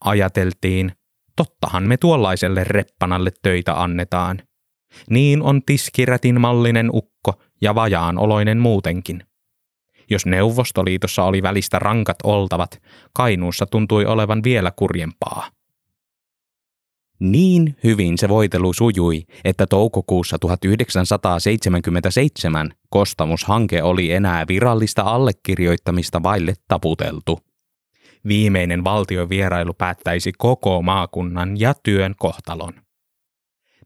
Ajateltiin, 0.00 0.92
tottahan 1.36 1.82
me 1.82 1.96
tuollaiselle 1.96 2.64
reppanalle 2.64 3.30
töitä 3.42 3.82
annetaan. 3.82 4.42
Niin 5.10 5.42
on 5.42 5.62
tiskirätin 5.62 6.40
mallinen 6.40 6.90
ukko 6.92 7.42
ja 7.62 7.74
vajaan 7.74 8.18
oloinen 8.18 8.58
muutenkin. 8.58 9.24
Jos 10.10 10.26
Neuvostoliitossa 10.26 11.24
oli 11.24 11.42
välistä 11.42 11.78
rankat 11.78 12.18
oltavat, 12.24 12.82
Kainuussa 13.14 13.66
tuntui 13.66 14.06
olevan 14.06 14.42
vielä 14.44 14.70
kurjempaa. 14.76 15.50
Niin 17.20 17.76
hyvin 17.84 18.18
se 18.18 18.28
voitelu 18.28 18.72
sujui, 18.72 19.22
että 19.44 19.66
toukokuussa 19.66 20.38
1977 20.38 22.70
kostamushanke 22.90 23.82
oli 23.82 24.12
enää 24.12 24.44
virallista 24.48 25.02
allekirjoittamista 25.02 26.22
vaille 26.22 26.54
taputeltu. 26.68 27.38
Viimeinen 28.28 28.84
valtiovierailu 28.84 29.74
päättäisi 29.74 30.32
koko 30.38 30.82
maakunnan 30.82 31.60
ja 31.60 31.74
työn 31.82 32.14
kohtalon. 32.18 32.72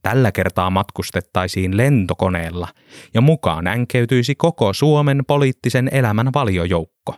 Tällä 0.02 0.32
kertaa 0.32 0.70
matkustettaisiin 0.70 1.76
lentokoneella 1.76 2.68
ja 3.14 3.20
mukaan 3.20 3.66
änkeytyisi 3.66 4.34
koko 4.34 4.72
Suomen 4.72 5.22
poliittisen 5.26 5.88
elämän 5.92 6.30
valiojoukko. 6.34 7.14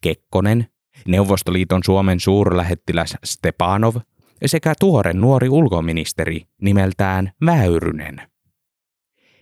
Kekkonen, 0.00 0.66
Neuvostoliiton 1.06 1.80
Suomen 1.84 2.20
suurlähettiläs 2.20 3.16
Stepanov– 3.24 3.96
sekä 4.46 4.74
tuore 4.80 5.12
nuori 5.12 5.48
ulkoministeri 5.48 6.42
nimeltään 6.62 7.32
Väyrynen. 7.46 8.20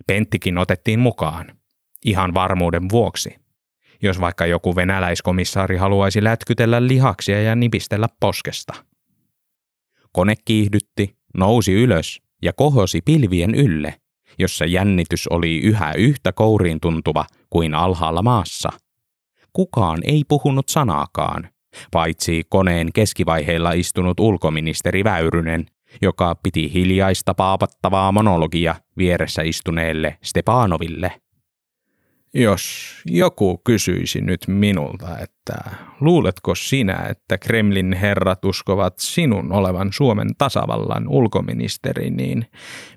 Penttikin 0.07 0.59
otettiin 0.59 0.99
mukaan, 1.01 1.47
ihan 2.05 2.35
varmuuden 2.35 2.91
vuoksi. 2.91 3.35
Jos 4.03 4.21
vaikka 4.21 4.47
joku 4.47 4.77
venäläiskomissaari 4.77 5.77
haluaisi 5.77 6.25
lätkytellä 6.25 6.87
lihaksia 6.87 7.43
ja 7.43 7.57
nipistellä 7.57 8.09
poskesta. 8.21 8.73
Kone 10.13 10.35
kiihdytti, 10.45 11.17
nousi 11.37 11.73
ylös 11.73 12.23
ja 12.43 12.53
kohosi 12.53 13.01
pilvien 13.05 13.55
ylle, 13.55 13.95
jossa 14.39 14.65
jännitys 14.65 15.29
oli 15.29 15.59
yhä 15.59 15.93
yhtä 15.93 16.33
kouriin 16.33 16.81
tuntuva 16.81 17.25
kuin 17.51 17.75
alhaalla 17.75 18.23
maassa. 18.23 18.69
Kukaan 19.53 20.01
ei 20.05 20.23
puhunut 20.29 20.69
sanaakaan, 20.69 21.49
paitsi 21.93 22.43
koneen 22.49 22.93
keskivaiheilla 22.93 23.73
istunut 23.73 24.21
ulkoministeri 24.21 25.05
Väyrynen, 25.05 25.67
joka 26.03 26.35
piti 26.43 26.73
hiljaista 26.73 27.35
paapattavaa 27.35 28.13
monologia 28.13 28.75
vieressä 28.97 29.43
istuneelle 29.43 30.19
Stepanoville. 30.23 31.13
Jos 32.35 32.95
joku 33.07 33.61
kysyisi 33.65 34.21
nyt 34.21 34.41
minulta, 34.49 35.19
että 35.19 35.55
luuletko 36.01 36.55
sinä, 36.55 37.07
että 37.11 37.39
Kremlin 37.39 37.93
herrat 37.93 38.45
uskovat 38.45 38.95
sinun 38.99 39.53
olevan 39.53 39.93
Suomen 39.93 40.29
tasavallan 40.39 41.09
ulkoministeri, 41.09 42.11
niin 42.11 42.47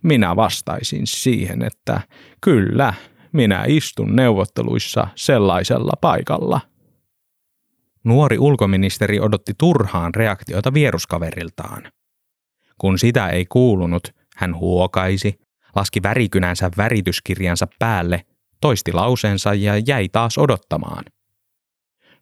minä 0.04 0.36
vastaisin 0.36 1.08
siihen, 1.08 1.64
että 1.64 2.02
kyllä, 2.42 2.94
minä 3.32 3.64
istun 3.68 4.16
neuvotteluissa 4.16 5.08
sellaisella 5.16 5.94
paikalla. 6.02 6.62
Nuori 8.10 8.39
ulkoministeri 8.39 9.20
odotti 9.20 9.53
turhaan 9.57 10.16
reaktiota 10.16 10.74
vieruskaveriltaan. 10.74 11.91
Kun 12.78 12.99
sitä 12.99 13.30
ei 13.30 13.45
kuulunut, 13.45 14.07
hän 14.36 14.55
huokaisi, 14.55 15.39
laski 15.76 16.03
värikynänsä 16.03 16.72
värityskirjansa 16.78 17.68
päälle, 17.80 18.26
toisti 18.62 18.93
lauseensa 18.93 19.53
ja 19.53 19.78
jäi 19.78 20.10
taas 20.10 20.38
odottamaan. 20.38 21.03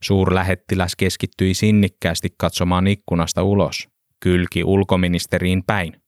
Suurlähettiläs 0.04 0.96
keskittyi 0.96 1.54
sinnikkäästi 1.54 2.30
katsomaan 2.38 2.88
ikkunasta 2.88 3.44
ulos, 3.44 3.88
kylki 4.20 4.64
ulkoministeriin 4.64 5.64
päin. 5.64 6.02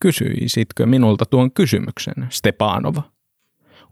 Kysyisitkö 0.00 0.86
minulta 0.86 1.26
tuon 1.26 1.52
kysymyksen, 1.52 2.26
Stepanova? 2.28 3.02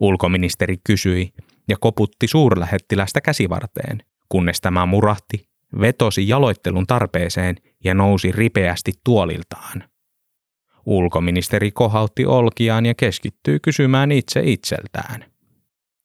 Ulkoministeri 0.01 0.77
kysyi 0.87 1.33
ja 1.69 1.77
koputti 1.81 2.27
suurlähettilästä 2.29 3.21
käsivarteen, 3.21 4.03
kunnes 4.29 4.61
tämä 4.61 4.87
murahti, 4.87 5.49
vetosi 5.81 6.29
jaloittelun 6.29 6.87
tarpeeseen 6.87 7.57
ja 7.85 7.95
nousi 7.95 8.33
ripeästi 8.33 8.93
tuoliltaan. 9.05 9.85
Ulkoministeri 10.87 11.71
kohautti 11.71 12.27
olkiaan 12.27 12.87
ja 12.87 12.95
keskittyi 12.95 13.61
kysymään 13.61 14.13
itse 14.13 14.41
itseltään. 14.45 15.25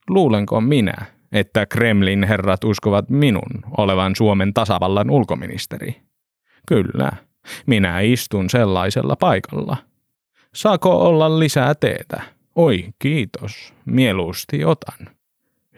Luulenko 0.09 0.61
minä, 0.61 1.05
että 1.31 1.65
Kremlin 1.65 2.23
herrat 2.23 2.63
uskovat 2.63 3.09
minun 3.09 3.61
olevan 3.77 4.15
Suomen 4.15 4.53
tasavallan 4.53 5.09
ulkoministeri? 5.09 6.01
Kyllä, 6.67 7.11
minä 7.65 7.99
istun 7.99 8.49
sellaisella 8.49 9.15
paikalla. 9.15 9.77
Saako 10.55 11.07
olla 11.07 11.39
lisää 11.39 11.75
teetä? 11.75 12.21
Oi, 12.55 12.89
kiitos. 12.99 13.73
Mieluusti 13.85 14.65
otan. 14.65 15.15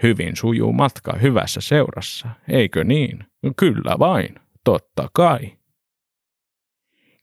Hyvin 0.03 0.35
sujuu 0.35 0.73
matka 0.73 1.17
hyvässä 1.21 1.61
seurassa, 1.61 2.27
eikö 2.49 2.83
niin? 2.83 3.25
Kyllä 3.57 3.95
vain, 3.99 4.35
totta 4.63 5.09
kai. 5.13 5.51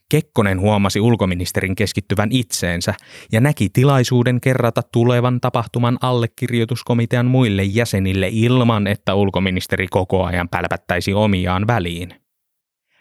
Kekkonen 0.08 0.60
huomasi 0.60 1.00
ulkoministerin 1.00 1.74
keskittyvän 1.74 2.28
itseensä 2.32 2.94
ja 3.32 3.40
näki 3.40 3.68
tilaisuuden 3.68 4.40
kerrata 4.40 4.82
tulevan 4.92 5.40
tapahtuman 5.40 5.98
allekirjoituskomitean 6.00 7.26
muille 7.26 7.62
jäsenille 7.62 8.28
ilman, 8.32 8.86
että 8.86 9.14
ulkoministeri 9.14 9.86
koko 9.88 10.24
ajan 10.24 10.48
pälpättäisi 10.48 11.14
omiaan 11.14 11.66
väliin. 11.66 12.14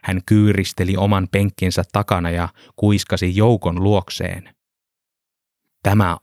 Hän 0.03 0.21
kyyristeli 0.25 0.97
oman 0.97 1.27
penkkinsä 1.31 1.83
takana 1.91 2.29
ja 2.29 2.49
kuiskasi 2.75 3.35
joukon 3.35 3.83
luokseen. 3.83 4.49
Tämä 5.83 6.17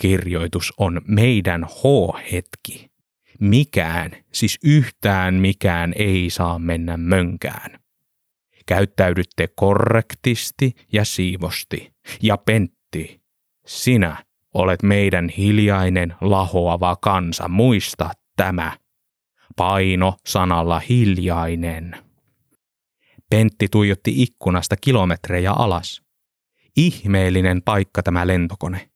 allekirjoitus 0.00 0.72
on 0.78 1.00
meidän 1.06 1.64
H-hetki. 1.64 2.90
Mikään, 3.40 4.10
siis 4.32 4.58
yhtään 4.64 5.34
mikään 5.34 5.92
ei 5.96 6.30
saa 6.30 6.58
mennä 6.58 6.96
mönkään. 6.96 7.80
Käyttäydytte 8.66 9.48
korrektisti 9.56 10.74
ja 10.92 11.04
siivosti. 11.04 11.92
Ja 12.22 12.36
Pentti, 12.36 13.20
sinä 13.66 14.24
olet 14.54 14.82
meidän 14.82 15.28
hiljainen 15.28 16.14
lahoava 16.20 16.96
kansa. 16.96 17.48
Muista 17.48 18.10
tämä. 18.36 18.72
Paino 19.56 20.14
sanalla 20.26 20.78
hiljainen. 20.78 21.96
Pentti 23.30 23.68
tuijotti 23.70 24.22
ikkunasta 24.22 24.76
kilometrejä 24.76 25.52
alas. 25.52 26.02
Ihmeellinen 26.76 27.62
paikka 27.62 28.02
tämä 28.02 28.26
lentokone. 28.26 28.90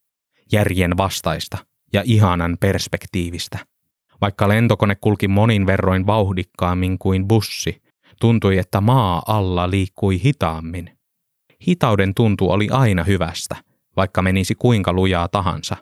Järjen 0.52 0.96
vastaista 0.96 1.58
ja 1.92 2.02
ihanan 2.04 2.56
perspektiivistä. 2.60 3.58
Vaikka 4.20 4.48
lentokone 4.48 4.94
kulki 4.94 5.28
monin 5.28 5.66
verroin 5.66 6.06
vauhdikkaammin 6.06 6.98
kuin 6.98 7.28
bussi, 7.28 7.82
tuntui, 8.20 8.58
että 8.58 8.80
maa 8.80 9.22
alla 9.26 9.70
liikkui 9.70 10.22
hitaammin. 10.24 10.98
Hitauden 11.68 12.14
tuntu 12.14 12.50
oli 12.50 12.68
aina 12.70 13.04
hyvästä, 13.04 13.56
vaikka 13.96 14.22
menisi 14.22 14.54
kuinka 14.54 14.92
lujaa 14.92 15.28
tahansa. 15.28 15.76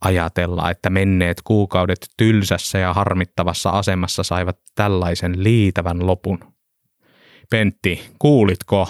Ajatella, 0.00 0.70
että 0.70 0.90
menneet 0.90 1.42
kuukaudet 1.44 2.06
tylsässä 2.16 2.78
ja 2.78 2.92
harmittavassa 2.92 3.70
asemassa 3.70 4.22
saivat 4.22 4.58
tällaisen 4.74 5.44
liitävän 5.44 6.06
lopun. 6.06 6.38
Pentti, 7.50 8.10
kuulitko? 8.18 8.88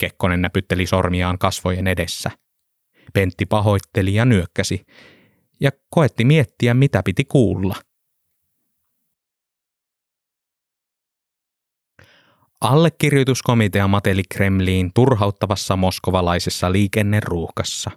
Kekkonen 0.00 0.42
näpytteli 0.42 0.86
sormiaan 0.86 1.38
kasvojen 1.38 1.86
edessä. 1.86 2.30
Pentti 3.12 3.46
pahoitteli 3.46 4.14
ja 4.14 4.24
nyökkäsi, 4.24 4.84
ja 5.60 5.70
koetti 5.90 6.24
miettiä, 6.24 6.74
mitä 6.74 7.02
piti 7.04 7.24
kuulla. 7.24 7.74
Allekirjoituskomitea 12.60 13.88
mateli 13.88 14.22
Kremliin 14.34 14.90
turhauttavassa 14.94 15.76
moskovalaisessa 15.76 16.72
liikenneruuhkassa. 16.72 17.90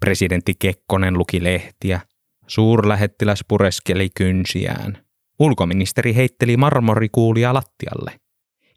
Presidentti 0.00 0.54
Kekkonen 0.58 1.18
luki 1.18 1.44
lehtiä, 1.44 2.00
suurlähettiläs 2.46 3.44
pureskeli 3.48 4.08
kynsiään. 4.16 5.04
Ulkoministeri 5.38 6.14
heitteli 6.14 6.56
marmorikuulia 6.56 7.54
lattialle. 7.54 8.20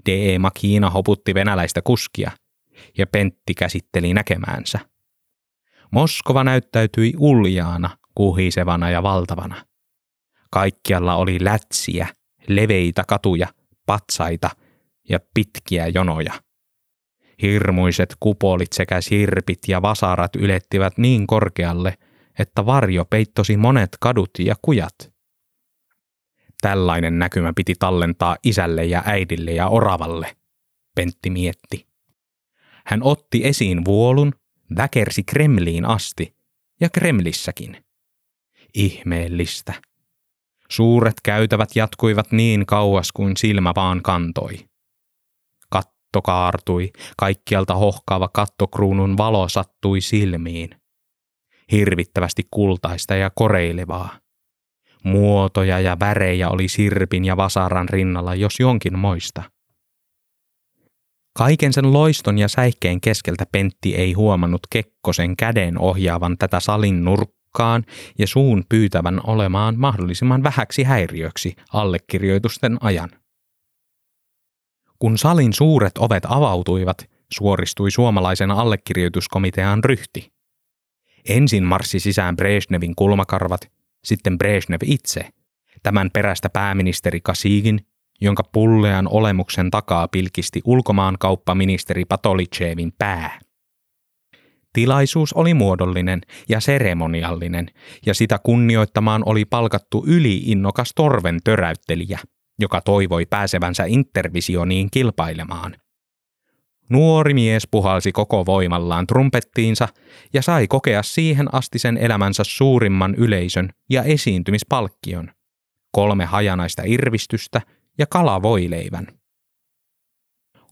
D.E. 0.06 0.40
Makina 0.40 0.90
hoputti 0.90 1.34
venäläistä 1.34 1.82
kuskia 1.82 2.32
ja 2.98 3.08
Pentti 3.08 3.54
käsitteli 3.54 4.14
näkemäänsä. 4.14 4.80
Moskova 5.92 6.44
näyttäytyi 6.44 7.14
uljaana, 7.18 7.98
kuhisevana 8.16 8.90
ja 8.90 9.04
valtavana. 9.04 9.66
Kaikkialla 10.52 11.16
oli 11.16 11.44
lätsiä, 11.44 12.08
leveitä 12.48 13.04
katuja, 13.08 13.48
patsaita 13.86 14.50
ja 15.10 15.20
pitkiä 15.34 15.88
jonoja. 15.88 16.34
Hirmuiset 17.42 18.16
kupolit 18.20 18.74
sekä 18.74 19.02
sirpit 19.02 19.60
ja 19.68 19.82
vasarat 19.82 20.36
ylettivät 20.36 20.98
niin 20.98 21.28
korkealle, 21.28 21.98
että 22.40 22.66
varjo 22.66 23.06
peittosi 23.06 23.58
monet 23.58 23.90
kadut 24.00 24.32
ja 24.40 24.56
kujat. 24.62 25.12
Tällainen 26.62 27.20
näkymä 27.20 27.54
piti 27.56 27.74
tallentaa 27.80 28.38
isälle 28.44 28.86
ja 28.86 29.04
äidille 29.06 29.52
ja 29.52 29.68
oravalle, 29.68 30.36
Pentti 30.96 31.30
mietti. 31.30 31.88
Hän 32.86 33.04
otti 33.04 33.42
esiin 33.46 33.86
vuolun, 33.86 34.34
väkersi 34.78 35.24
Kremliin 35.24 35.86
asti 35.86 36.36
ja 36.80 36.90
Kremlissäkin. 36.90 37.86
Ihmeellistä. 38.74 39.74
Suuret 40.70 41.16
käytävät 41.24 41.70
jatkuivat 41.76 42.32
niin 42.32 42.66
kauas 42.66 43.12
kuin 43.12 43.38
silmä 43.38 43.72
vaan 43.76 44.02
kantoi 44.02 44.72
katto 46.12 46.22
kaartui, 46.22 46.92
kaikkialta 47.18 47.76
hohkaava 47.76 48.28
kattokruunun 48.34 49.18
valo 49.18 49.50
sattui 49.50 50.02
silmiin. 50.02 50.70
Hirvittävästi 51.72 52.48
kultaista 52.52 53.16
ja 53.16 53.30
koreilevaa. 53.36 54.10
Muotoja 55.04 55.80
ja 55.80 55.98
värejä 56.00 56.50
oli 56.50 56.68
sirpin 56.68 57.26
ja 57.26 57.38
vasaran 57.38 57.90
rinnalla, 57.90 58.36
jos 58.36 58.60
jonkin 58.60 59.00
moista. 59.00 59.44
Kaiken 61.34 61.74
sen 61.74 61.94
loiston 61.94 62.38
ja 62.38 62.48
säikkeen 62.48 63.02
keskeltä 63.02 63.46
Pentti 63.52 63.96
ei 63.96 64.14
huomannut 64.14 64.62
Kekkosen 64.70 65.38
käden 65.38 65.78
ohjaavan 65.78 66.38
tätä 66.38 66.60
salin 66.60 67.06
nurkkaan 67.06 67.84
ja 68.20 68.28
suun 68.28 68.64
pyytävän 68.70 69.22
olemaan 69.24 69.80
mahdollisimman 69.80 70.44
vähäksi 70.44 70.84
häiriöksi 70.84 71.56
allekirjoitusten 71.74 72.78
ajan. 72.82 73.10
Kun 75.00 75.18
salin 75.18 75.54
suuret 75.54 75.98
ovet 75.98 76.24
avautuivat, 76.28 77.10
suoristui 77.34 77.92
suomalaisen 77.92 78.52
allekirjoituskomitean 78.52 79.84
ryhti. 79.84 80.32
Ensin 81.30 81.64
marssi 81.64 82.00
sisään 82.00 82.36
Brezhnevin 82.36 82.96
kulmakarvat, 82.96 83.72
sitten 84.04 84.38
Brezhnev 84.38 84.80
itse, 84.86 85.30
tämän 85.84 86.10
perästä 86.14 86.50
pääministeri 86.50 87.22
Kasigin, 87.24 87.80
jonka 88.22 88.44
pullean 88.52 89.08
olemuksen 89.12 89.72
takaa 89.72 90.08
pilkisti 90.08 90.62
ulkomaankauppaministeri 90.66 92.06
Patolichevin 92.06 92.94
pää. 92.98 93.40
Tilaisuus 94.74 95.34
oli 95.34 95.54
muodollinen 95.54 96.22
ja 96.50 96.60
seremoniallinen, 96.60 97.68
ja 98.06 98.14
sitä 98.14 98.40
kunnioittamaan 98.44 99.24
oli 99.26 99.46
palkattu 99.46 100.04
yliinnokas 100.08 100.92
torven 100.96 101.40
töräyttelijä, 101.44 102.20
joka 102.60 102.82
toivoi 102.82 103.26
pääsevänsä 103.26 103.84
intervisioniin 103.88 104.88
kilpailemaan. 104.92 105.76
Nuori 106.90 107.34
mies 107.34 107.68
puhalsi 107.72 108.12
koko 108.12 108.46
voimallaan 108.46 109.08
trumpettiinsa 109.08 109.88
ja 110.34 110.42
sai 110.42 110.68
kokea 110.68 111.04
siihen 111.04 111.54
asti 111.54 111.80
sen 111.80 111.98
elämänsä 111.98 112.44
suurimman 112.46 113.16
yleisön 113.16 113.70
ja 113.90 114.04
esiintymispalkkion. 114.04 115.32
Kolme 115.92 116.26
hajanaista 116.26 116.82
irvistystä 116.86 117.62
ja 117.98 118.06
kalavoileivän. 118.08 119.08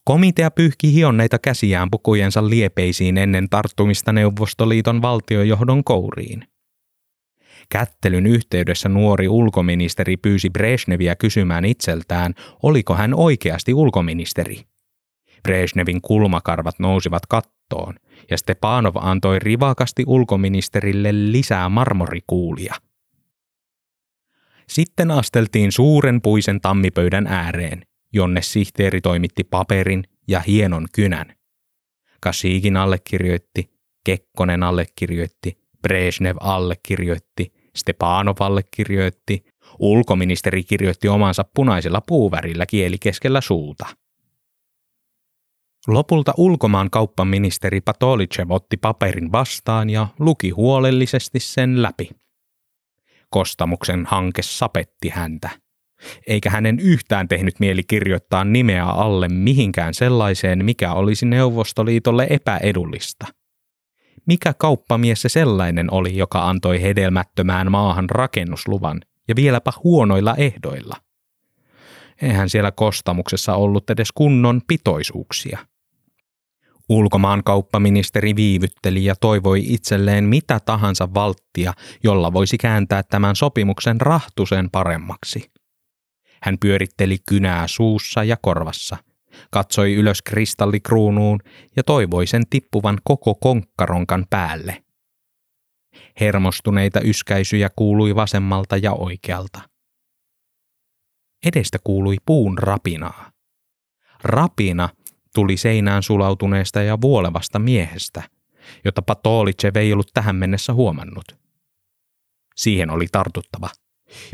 Komitea 0.03 0.51
pyyhki 0.51 0.93
hionneita 0.93 1.39
käsiään 1.39 1.88
pukujensa 1.91 2.49
liepeisiin 2.49 3.17
ennen 3.17 3.49
tarttumista 3.49 4.13
Neuvostoliiton 4.13 5.01
valtiojohdon 5.01 5.84
kouriin. 5.84 6.47
Kättelyn 7.72 8.26
yhteydessä 8.26 8.89
nuori 8.89 9.28
ulkoministeri 9.28 10.17
pyysi 10.17 10.49
Brezhneviä 10.49 11.15
kysymään 11.15 11.65
itseltään, 11.65 12.34
oliko 12.63 12.95
hän 12.95 13.13
oikeasti 13.13 13.74
ulkoministeri. 13.74 14.61
Brezhnevin 15.43 16.01
kulmakarvat 16.01 16.80
nousivat 16.80 17.26
kattoon, 17.26 17.95
ja 18.32 18.38
Stepanov 18.38 18.95
antoi 18.95 19.39
rivakasti 19.39 20.03
ulkoministerille 20.07 21.09
lisää 21.11 21.70
marmorikuulia. 21.70 22.76
Sitten 24.70 25.11
asteltiin 25.11 25.72
suuren 25.72 26.22
puisen 26.22 26.61
tammipöydän 26.61 27.28
ääreen, 27.28 27.82
jonne 28.13 28.41
sihteeri 28.41 29.01
toimitti 29.01 29.43
paperin 29.43 30.03
ja 30.28 30.39
hienon 30.39 30.88
kynän. 30.91 31.36
Kasikin 32.22 32.78
allekirjoitti, 32.78 33.70
Kekkonen 34.05 34.63
allekirjoitti, 34.63 35.57
Brezhnev 35.82 36.36
allekirjoitti, 36.39 37.53
Stepanov 37.76 38.36
allekirjoitti, 38.39 39.43
ulkoministeri 39.80 40.63
kirjoitti 40.63 41.07
omansa 41.07 41.45
punaisella 41.55 42.01
puuvärillä 42.01 42.65
kieli 42.65 42.97
keskellä 42.97 43.41
suuta. 43.41 43.86
Lopulta 45.88 46.34
ulkomaan 46.38 46.89
kauppaministeri 46.89 47.82
Patolicev 47.82 48.51
otti 48.51 48.78
paperin 48.78 49.32
vastaan 49.32 49.89
ja 49.89 50.07
luki 50.20 50.49
huolellisesti 50.49 51.39
sen 51.39 51.82
läpi. 51.82 52.09
Kostamuksen 53.30 54.06
hanke 54.06 54.42
sapetti 54.42 55.10
häntä 55.10 55.50
eikä 56.28 56.50
hänen 56.50 56.80
yhtään 56.80 57.28
tehnyt 57.28 57.60
mieli 57.60 57.84
kirjoittaa 57.84 58.44
nimeä 58.44 58.86
alle 58.86 59.28
mihinkään 59.28 59.94
sellaiseen, 59.94 60.66
mikä 60.66 60.94
olisi 60.94 61.26
Neuvostoliitolle 61.26 62.28
epäedullista. 62.30 63.26
Mikä 64.26 64.54
kauppamies 64.54 65.22
se 65.22 65.30
sellainen 65.30 65.94
oli, 65.94 66.18
joka 66.18 66.50
antoi 66.50 66.82
hedelmättömään 66.82 67.72
maahan 67.72 68.10
rakennusluvan 68.10 69.02
ja 69.28 69.36
vieläpä 69.36 69.72
huonoilla 69.84 70.36
ehdoilla? 70.36 70.96
Eihän 72.22 72.50
siellä 72.50 72.72
kostamuksessa 72.72 73.56
ollut 73.56 73.90
edes 73.90 74.12
kunnon 74.12 74.62
pitoisuuksia. 74.68 75.60
Ulkomaan 76.90 77.44
kauppaministeri 77.44 78.36
viivytteli 78.36 79.06
ja 79.06 79.16
toivoi 79.16 79.74
itselleen 79.74 80.24
mitä 80.24 80.60
tahansa 80.66 81.14
valttia, 81.14 81.74
jolla 82.04 82.34
voisi 82.34 82.58
kääntää 82.58 83.04
tämän 83.04 83.36
sopimuksen 83.36 84.02
rahtusen 84.02 84.70
paremmaksi. 84.72 85.52
Hän 86.42 86.58
pyöritteli 86.62 87.18
kynää 87.30 87.68
suussa 87.68 88.24
ja 88.24 88.38
korvassa, 88.42 88.98
katsoi 89.52 89.94
ylös 89.94 90.22
kristallikruunuun 90.22 91.40
ja 91.76 91.84
toivoi 91.84 92.28
sen 92.28 92.44
tippuvan 92.50 92.98
koko 93.04 93.36
konkkaronkan 93.36 94.26
päälle. 94.30 94.84
Hermostuneita 96.20 97.02
yskäisyjä 97.02 97.70
kuului 97.76 98.16
vasemmalta 98.16 98.78
ja 98.78 98.94
oikealta. 98.94 99.62
Edestä 101.46 101.78
kuului 101.84 102.16
puun 102.26 102.58
rapinaa. 102.58 103.32
Rapina 104.24 104.90
tuli 105.40 105.58
seinään 105.58 106.04
sulautuneesta 106.04 106.82
ja 106.82 107.02
vuolevasta 107.02 107.60
miehestä, 107.60 108.24
jota 108.86 109.02
Patolice 109.02 109.72
ei 109.76 109.94
ollut 109.94 110.10
tähän 110.14 110.36
mennessä 110.36 110.74
huomannut. 110.74 111.38
Siihen 112.56 112.90
oli 112.90 113.06
tartuttava– 113.12 113.70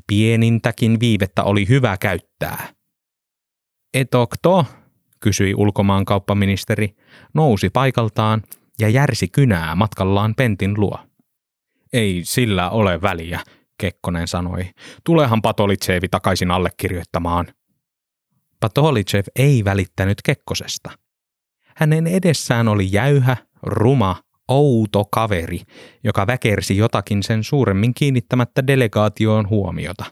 Pienintäkin 0.08 1.00
viivettä 1.00 1.44
oli 1.44 1.68
hyvä 1.70 1.98
käyttää. 1.98 2.68
Etokto, 3.94 4.66
kysyi 5.20 5.56
ulkomaankauppaministeri, 5.56 6.96
nousi 7.34 7.70
paikaltaan 7.70 8.44
ja 8.80 8.90
järsi 8.90 9.28
kynää 9.28 9.76
matkallaan 9.76 10.36
Pentin 10.36 10.74
luo. 10.78 11.00
Ei 11.94 12.22
sillä 12.24 12.70
ole 12.70 13.02
väliä, 13.02 13.40
Kekkonen 13.78 14.28
sanoi. 14.28 14.70
Tulehan 15.04 15.42
Patolitsevi 15.42 16.10
takaisin 16.10 16.52
allekirjoittamaan. 16.52 17.48
Patolitsev 18.60 19.26
ei 19.36 19.66
välittänyt 19.66 20.22
Kekkosesta. 20.22 20.92
Hänen 21.76 22.08
edessään 22.08 22.68
oli 22.68 22.88
jäyhä, 22.92 23.38
ruma 23.64 24.16
outo 24.48 25.06
kaveri, 25.12 25.62
joka 26.04 26.28
väkersi 26.28 26.78
jotakin 26.78 27.24
sen 27.24 27.44
suuremmin 27.44 27.94
kiinnittämättä 27.94 28.68
delegaatioon 28.68 29.50
huomiota. 29.50 30.06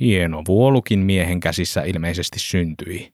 Hieno 0.00 0.42
vuolukin 0.48 0.98
miehen 0.98 1.40
käsissä 1.40 1.82
ilmeisesti 1.82 2.38
syntyi. 2.38 3.12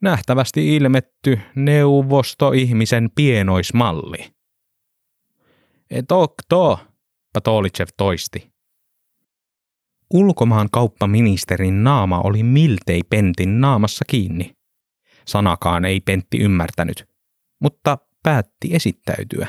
Nähtävästi 0.00 0.76
ilmetty 0.76 1.40
neuvostoihmisen 1.54 3.10
pienoismalli. 3.14 4.34
Etokto, 5.90 6.80
Patolicev 7.32 7.86
toisti. 7.96 8.53
Ulkomaan 10.10 10.68
kauppaministerin 10.72 11.84
naama 11.84 12.20
oli 12.20 12.42
miltei 12.42 13.00
Pentin 13.10 13.60
naamassa 13.60 14.04
kiinni. 14.08 14.56
Sanakaan 15.26 15.84
ei 15.84 16.00
Pentti 16.00 16.38
ymmärtänyt, 16.38 17.08
mutta 17.60 17.98
päätti 18.22 18.68
esittäytyä. 18.74 19.46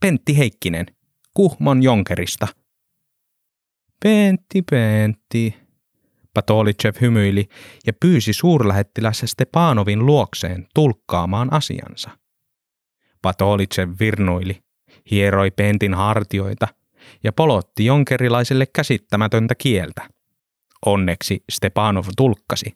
Pentti 0.00 0.38
Heikkinen, 0.38 0.86
Kuhmon 1.34 1.82
Jonkerista. 1.82 2.46
Pentti, 4.02 4.62
Pentti, 4.70 5.56
Patolicev 6.34 6.94
hymyili 7.00 7.48
ja 7.86 7.92
pyysi 7.92 8.32
suurlähettiläs 8.32 9.22
Stepanovin 9.26 10.06
luokseen 10.06 10.66
tulkkaamaan 10.74 11.52
asiansa. 11.52 12.10
Patolicev 13.22 13.90
virnuili, 14.00 14.60
hieroi 15.10 15.50
Pentin 15.50 15.94
hartioita 15.94 16.68
ja 17.24 17.32
polotti 17.32 17.84
jonkerilaiselle 17.84 18.66
käsittämätöntä 18.66 19.54
kieltä. 19.54 20.08
Onneksi 20.86 21.44
Stepanov 21.50 22.04
tulkkasi. 22.16 22.74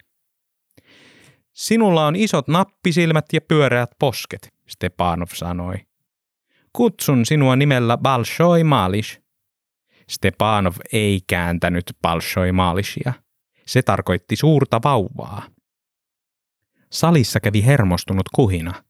Sinulla 1.52 2.06
on 2.06 2.16
isot 2.16 2.48
nappisilmät 2.48 3.24
ja 3.32 3.40
pyöreät 3.40 3.90
posket. 3.98 4.54
Stepanov 4.68 5.28
sanoi. 5.34 5.74
Kutsun 6.72 7.26
sinua 7.26 7.56
nimellä 7.56 7.96
Balshoi 7.96 8.64
Malish. 8.64 9.20
Stepanov 10.08 10.74
ei 10.92 11.20
kääntänyt 11.26 11.84
Balshoi 12.02 12.52
Malishia. 12.52 13.12
Se 13.66 13.82
tarkoitti 13.82 14.36
suurta 14.36 14.80
vauvaa. 14.84 15.42
Salissa 16.92 17.40
kävi 17.40 17.64
hermostunut 17.64 18.28
kuhina. 18.34 18.84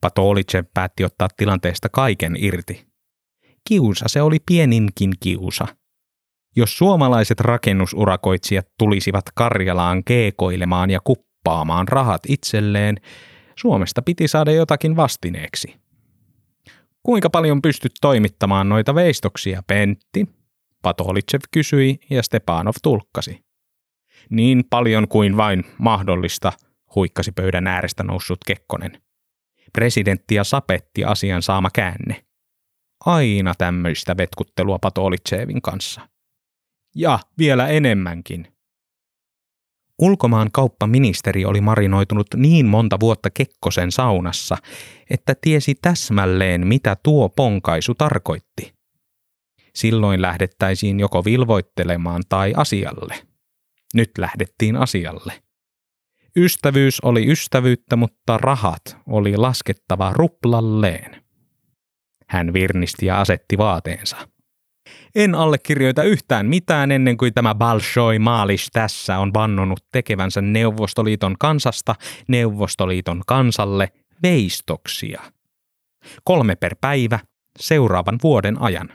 Patolice 0.00 0.64
päätti 0.74 1.04
ottaa 1.04 1.28
tilanteesta 1.36 1.88
kaiken 1.88 2.36
irti. 2.38 2.89
Kiusa 3.68 4.08
se 4.08 4.22
oli 4.22 4.36
pieninkin 4.46 5.12
kiusa. 5.20 5.66
Jos 6.56 6.78
suomalaiset 6.78 7.40
rakennusurakoitsijat 7.40 8.66
tulisivat 8.78 9.24
Karjalaan 9.34 10.04
keekoilemaan 10.04 10.90
ja 10.90 11.00
kuppaamaan 11.04 11.88
rahat 11.88 12.22
itselleen, 12.28 12.96
Suomesta 13.56 14.02
piti 14.02 14.28
saada 14.28 14.52
jotakin 14.52 14.96
vastineeksi. 14.96 15.76
Kuinka 17.02 17.30
paljon 17.30 17.62
pystyt 17.62 17.92
toimittamaan 18.00 18.68
noita 18.68 18.94
veistoksia, 18.94 19.62
Pentti? 19.66 20.28
Patolitsev 20.82 21.40
kysyi 21.50 21.98
ja 22.10 22.22
Stepanov 22.22 22.72
tulkkasi. 22.82 23.44
Niin 24.30 24.64
paljon 24.70 25.08
kuin 25.08 25.36
vain 25.36 25.64
mahdollista, 25.78 26.52
huikkasi 26.94 27.32
pöydän 27.32 27.66
äärestä 27.66 28.02
noussut 28.02 28.38
Kekkonen. 28.46 29.02
Presidentti 29.72 30.34
ja 30.34 30.44
sapetti 30.44 31.04
asian 31.04 31.42
saama 31.42 31.68
käänne. 31.74 32.24
Aina 33.06 33.54
tämmöistä 33.58 34.16
vetkuttelua 34.16 34.78
Patolitsevin 34.78 35.62
kanssa. 35.62 36.08
Ja 36.94 37.18
vielä 37.38 37.68
enemmänkin. 37.68 38.52
Ulkomaan 39.98 40.48
kauppaministeri 40.52 41.44
oli 41.44 41.60
marinoitunut 41.60 42.26
niin 42.36 42.66
monta 42.66 43.00
vuotta 43.00 43.30
Kekkosen 43.30 43.92
saunassa, 43.92 44.56
että 45.10 45.34
tiesi 45.40 45.74
täsmälleen, 45.82 46.66
mitä 46.66 46.96
tuo 47.02 47.28
ponkaisu 47.28 47.94
tarkoitti. 47.94 48.74
Silloin 49.74 50.22
lähdettäisiin 50.22 51.00
joko 51.00 51.24
vilvoittelemaan 51.24 52.22
tai 52.28 52.52
asialle. 52.56 53.14
Nyt 53.94 54.10
lähdettiin 54.18 54.76
asialle. 54.76 55.42
Ystävyys 56.36 57.00
oli 57.00 57.30
ystävyyttä, 57.30 57.96
mutta 57.96 58.38
rahat 58.38 58.96
oli 59.06 59.36
laskettava 59.36 60.12
ruplalleen. 60.12 61.19
Hän 62.30 62.52
virnisti 62.52 63.06
ja 63.06 63.20
asetti 63.20 63.58
vaateensa. 63.58 64.16
En 65.14 65.34
allekirjoita 65.34 66.02
yhtään 66.02 66.46
mitään 66.46 66.90
ennen 66.90 67.16
kuin 67.16 67.34
tämä 67.34 67.54
Balshoi 67.54 68.18
Maalish 68.18 68.70
tässä 68.72 69.18
on 69.18 69.34
vannonut 69.34 69.80
tekevänsä 69.92 70.40
Neuvostoliiton 70.40 71.36
kansasta 71.38 71.94
Neuvostoliiton 72.28 73.22
kansalle 73.26 73.92
veistoksia. 74.22 75.22
Kolme 76.24 76.56
per 76.56 76.76
päivä 76.80 77.18
seuraavan 77.58 78.18
vuoden 78.22 78.62
ajan. 78.62 78.88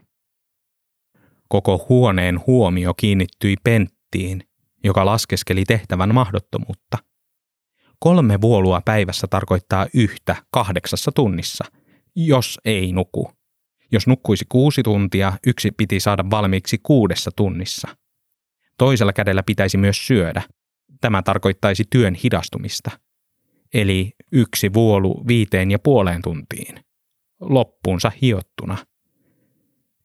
Koko 1.50 1.86
huoneen 1.90 2.40
huomio 2.48 2.94
kiinnittyi 2.94 3.56
Penttiin, 3.64 4.44
joka 4.84 5.06
laskeskeli 5.06 5.64
tehtävän 5.66 6.14
mahdottomuutta. 6.14 6.98
Kolme 8.00 8.42
vuolua 8.42 8.82
päivässä 8.86 9.28
tarkoittaa 9.28 9.88
yhtä 9.94 10.36
kahdeksassa 10.52 11.12
tunnissa, 11.12 11.66
jos 12.16 12.60
ei 12.66 12.92
nuku. 12.92 13.32
Jos 13.92 14.08
nukkuisi 14.08 14.46
kuusi 14.50 14.84
tuntia, 14.84 15.34
yksi 15.48 15.72
piti 15.72 16.00
saada 16.00 16.26
valmiiksi 16.30 16.78
kuudessa 16.84 17.32
tunnissa. 17.36 17.88
Toisella 18.78 19.14
kädellä 19.14 19.44
pitäisi 19.44 19.78
myös 19.78 20.08
syödä. 20.08 20.42
Tämä 21.02 21.22
tarkoittaisi 21.24 21.84
työn 21.90 22.14
hidastumista. 22.14 22.92
Eli 23.74 24.12
yksi 24.32 24.74
vuolu 24.74 25.24
viiteen 25.28 25.72
ja 25.72 25.80
puoleen 25.80 26.22
tuntiin. 26.22 26.86
Loppuunsa 27.40 28.12
hiottuna. 28.22 28.78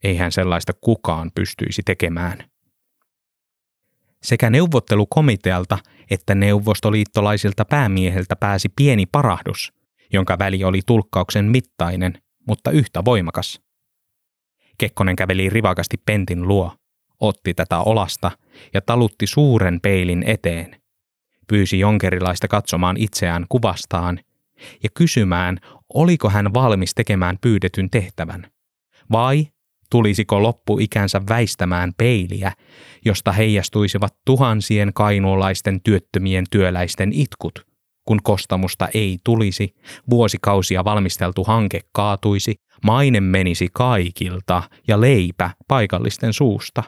Eihän 0.04 0.32
sellaista 0.32 0.72
kukaan 0.80 1.30
pystyisi 1.34 1.82
tekemään. 1.82 2.50
Sekä 4.22 4.50
neuvottelukomitealta 4.50 5.78
että 6.10 6.34
neuvostoliittolaisilta 6.34 7.64
päämieheltä 7.64 8.36
pääsi 8.36 8.68
pieni 8.76 9.06
parahdus, 9.06 9.72
jonka 10.12 10.38
väli 10.38 10.64
oli 10.64 10.80
tulkkauksen 10.86 11.44
mittainen, 11.44 12.22
mutta 12.48 12.70
yhtä 12.70 13.04
voimakas. 13.04 13.60
Kekkonen 14.78 15.16
käveli 15.16 15.50
rivakasti 15.50 15.96
pentin 16.06 16.48
luo, 16.48 16.72
otti 17.20 17.54
tätä 17.54 17.78
olasta 17.78 18.30
ja 18.74 18.80
talutti 18.80 19.26
suuren 19.26 19.80
peilin 19.80 20.24
eteen. 20.26 20.80
Pyysi 21.48 21.78
jonkerilaista 21.78 22.48
katsomaan 22.48 22.96
itseään 22.96 23.46
kuvastaan 23.48 24.20
ja 24.82 24.88
kysymään, 24.94 25.58
oliko 25.94 26.30
hän 26.30 26.54
valmis 26.54 26.94
tekemään 26.94 27.38
pyydetyn 27.40 27.90
tehtävän. 27.90 28.46
Vai 29.12 29.46
tulisiko 29.90 30.42
loppuikänsä 30.42 31.20
väistämään 31.28 31.92
peiliä, 31.96 32.52
josta 33.04 33.32
heijastuisivat 33.32 34.14
tuhansien 34.24 34.92
kainuolaisten 34.94 35.80
työttömien 35.80 36.44
työläisten 36.50 37.12
itkut, 37.12 37.69
kun 38.10 38.22
kostamusta 38.22 38.88
ei 38.94 39.18
tulisi, 39.24 39.74
vuosikausia 40.10 40.84
valmisteltu 40.84 41.44
hanke 41.44 41.80
kaatuisi 41.92 42.54
Maine 42.84 43.20
menisi 43.20 43.68
kaikilta 43.72 44.62
ja 44.88 45.00
leipä 45.00 45.50
paikallisten 45.68 46.32
suusta. 46.32 46.82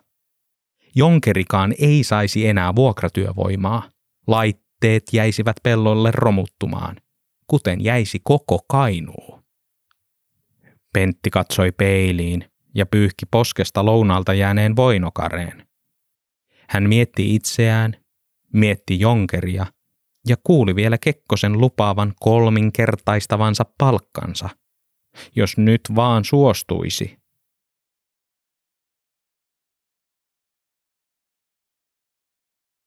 Jonkerikaan 0.95 1.75
ei 1.79 2.05
saisi 2.05 2.47
enää 2.47 2.75
vuokratyövoimaa. 2.75 3.91
Laitteet 4.27 5.03
jäisivät 5.13 5.57
pellolle 5.63 6.11
romuttumaan, 6.11 6.97
kuten 7.47 7.85
jäisi 7.85 8.21
koko 8.25 8.59
kainuu. 8.69 9.41
Pentti 10.93 11.31
katsoi 11.31 11.73
peiliin 11.73 12.45
ja 12.75 12.87
pyyhki 12.87 13.27
poskesta 13.31 13.85
lounalta 13.85 14.35
jääneen 14.35 14.77
voinokareen. 14.77 15.67
Hän 16.69 16.89
mietti 16.89 17.35
itseään, 17.35 17.97
mietti 18.53 19.01
jonkeria 19.01 19.67
ja 20.29 20.37
kuuli 20.45 20.77
vielä 20.77 20.99
Kekkosen 20.99 21.61
lupaavan 21.61 22.13
kolminkertaistavansa 22.21 23.65
palkkansa– 23.79 24.49
jos 25.37 25.59
nyt 25.59 25.81
vaan 25.95 26.25
suostuisi. 26.25 27.22